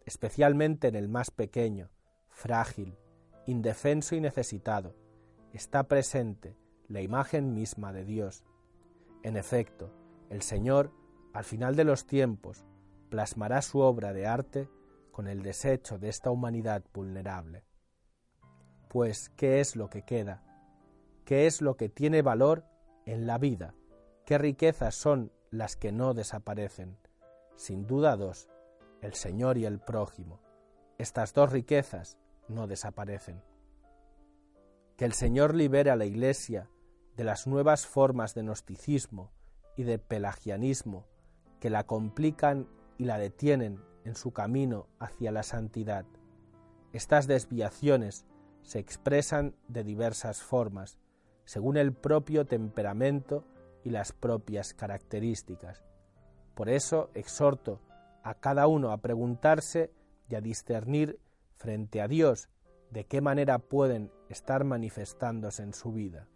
especialmente 0.07 0.88
en 0.88 0.94
el 0.94 1.09
más 1.09 1.31
pequeño, 1.31 1.90
frágil, 2.29 2.98
indefenso 3.46 4.14
y 4.14 4.20
necesitado, 4.20 4.94
está 5.53 5.85
presente 5.85 6.57
la 6.88 7.00
imagen 7.00 7.55
misma 7.55 7.92
de 7.92 8.05
Dios. 8.05 8.44
En 9.22 9.37
efecto, 9.37 9.92
el 10.31 10.42
Señor, 10.42 10.92
al 11.33 11.44
final 11.44 11.76
de 11.76 11.85
los 11.85 12.07
tiempos, 12.07 12.64
plasmará 13.11 13.62
su 13.62 13.81
obra 13.81 14.12
de 14.12 14.26
arte 14.26 14.68
con 15.12 15.26
el 15.26 15.42
desecho 15.42 15.98
de 15.98 16.09
esta 16.09 16.31
humanidad 16.31 16.83
vulnerable. 16.94 17.64
Pues, 18.88 19.29
¿qué 19.31 19.61
es 19.61 19.76
lo 19.76 19.90
que 19.90 20.03
queda? 20.03 20.42
¿Qué 21.24 21.46
es 21.46 21.61
lo 21.61 21.76
que 21.76 21.88
tiene 21.88 22.22
valor 22.22 22.64
en 23.07 23.26
la 23.26 23.38
vida? 23.38 23.74
¿Qué 24.24 24.38
riquezas 24.38 24.94
son 24.94 25.33
las 25.50 25.76
que 25.76 25.92
no 25.92 26.14
desaparecen? 26.14 26.96
Sin 27.56 27.86
duda 27.86 28.16
dos, 28.16 28.48
el 29.02 29.14
Señor 29.14 29.58
y 29.58 29.64
el 29.64 29.80
prójimo. 29.80 30.40
Estas 30.98 31.34
dos 31.34 31.50
riquezas 31.50 32.18
no 32.48 32.66
desaparecen. 32.66 33.42
Que 34.96 35.04
el 35.04 35.12
Señor 35.12 35.54
libere 35.54 35.90
a 35.90 35.96
la 35.96 36.04
Iglesia 36.04 36.70
de 37.16 37.24
las 37.24 37.46
nuevas 37.46 37.86
formas 37.86 38.34
de 38.34 38.42
gnosticismo 38.42 39.32
y 39.76 39.82
de 39.82 39.98
pelagianismo 39.98 41.06
que 41.58 41.70
la 41.70 41.84
complican 41.84 42.68
y 42.96 43.04
la 43.04 43.18
detienen 43.18 43.82
en 44.04 44.14
su 44.14 44.32
camino 44.32 44.86
hacia 44.98 45.32
la 45.32 45.42
santidad. 45.42 46.06
Estas 46.92 47.26
desviaciones 47.26 48.24
se 48.62 48.78
expresan 48.78 49.54
de 49.68 49.84
diversas 49.84 50.42
formas, 50.42 50.98
según 51.44 51.76
el 51.76 51.92
propio 51.92 52.46
temperamento 52.46 53.44
y 53.85 53.90
las 53.90 54.12
propias 54.12 54.75
características. 54.75 55.83
Por 56.55 56.69
eso 56.69 57.11
exhorto 57.14 57.81
a 58.23 58.35
cada 58.35 58.66
uno 58.66 58.93
a 58.93 58.99
preguntarse 58.99 59.90
y 60.29 60.35
a 60.35 60.40
discernir 60.40 61.19
frente 61.57 62.01
a 62.01 62.09
Dios 62.09 62.49
de 62.90 63.05
qué 63.05 63.21
manera 63.21 63.59
pueden 63.59 64.11
estar 64.29 64.64
manifestándose 64.64 65.62
en 65.62 65.75
su 65.75 65.93
vida. 65.93 66.27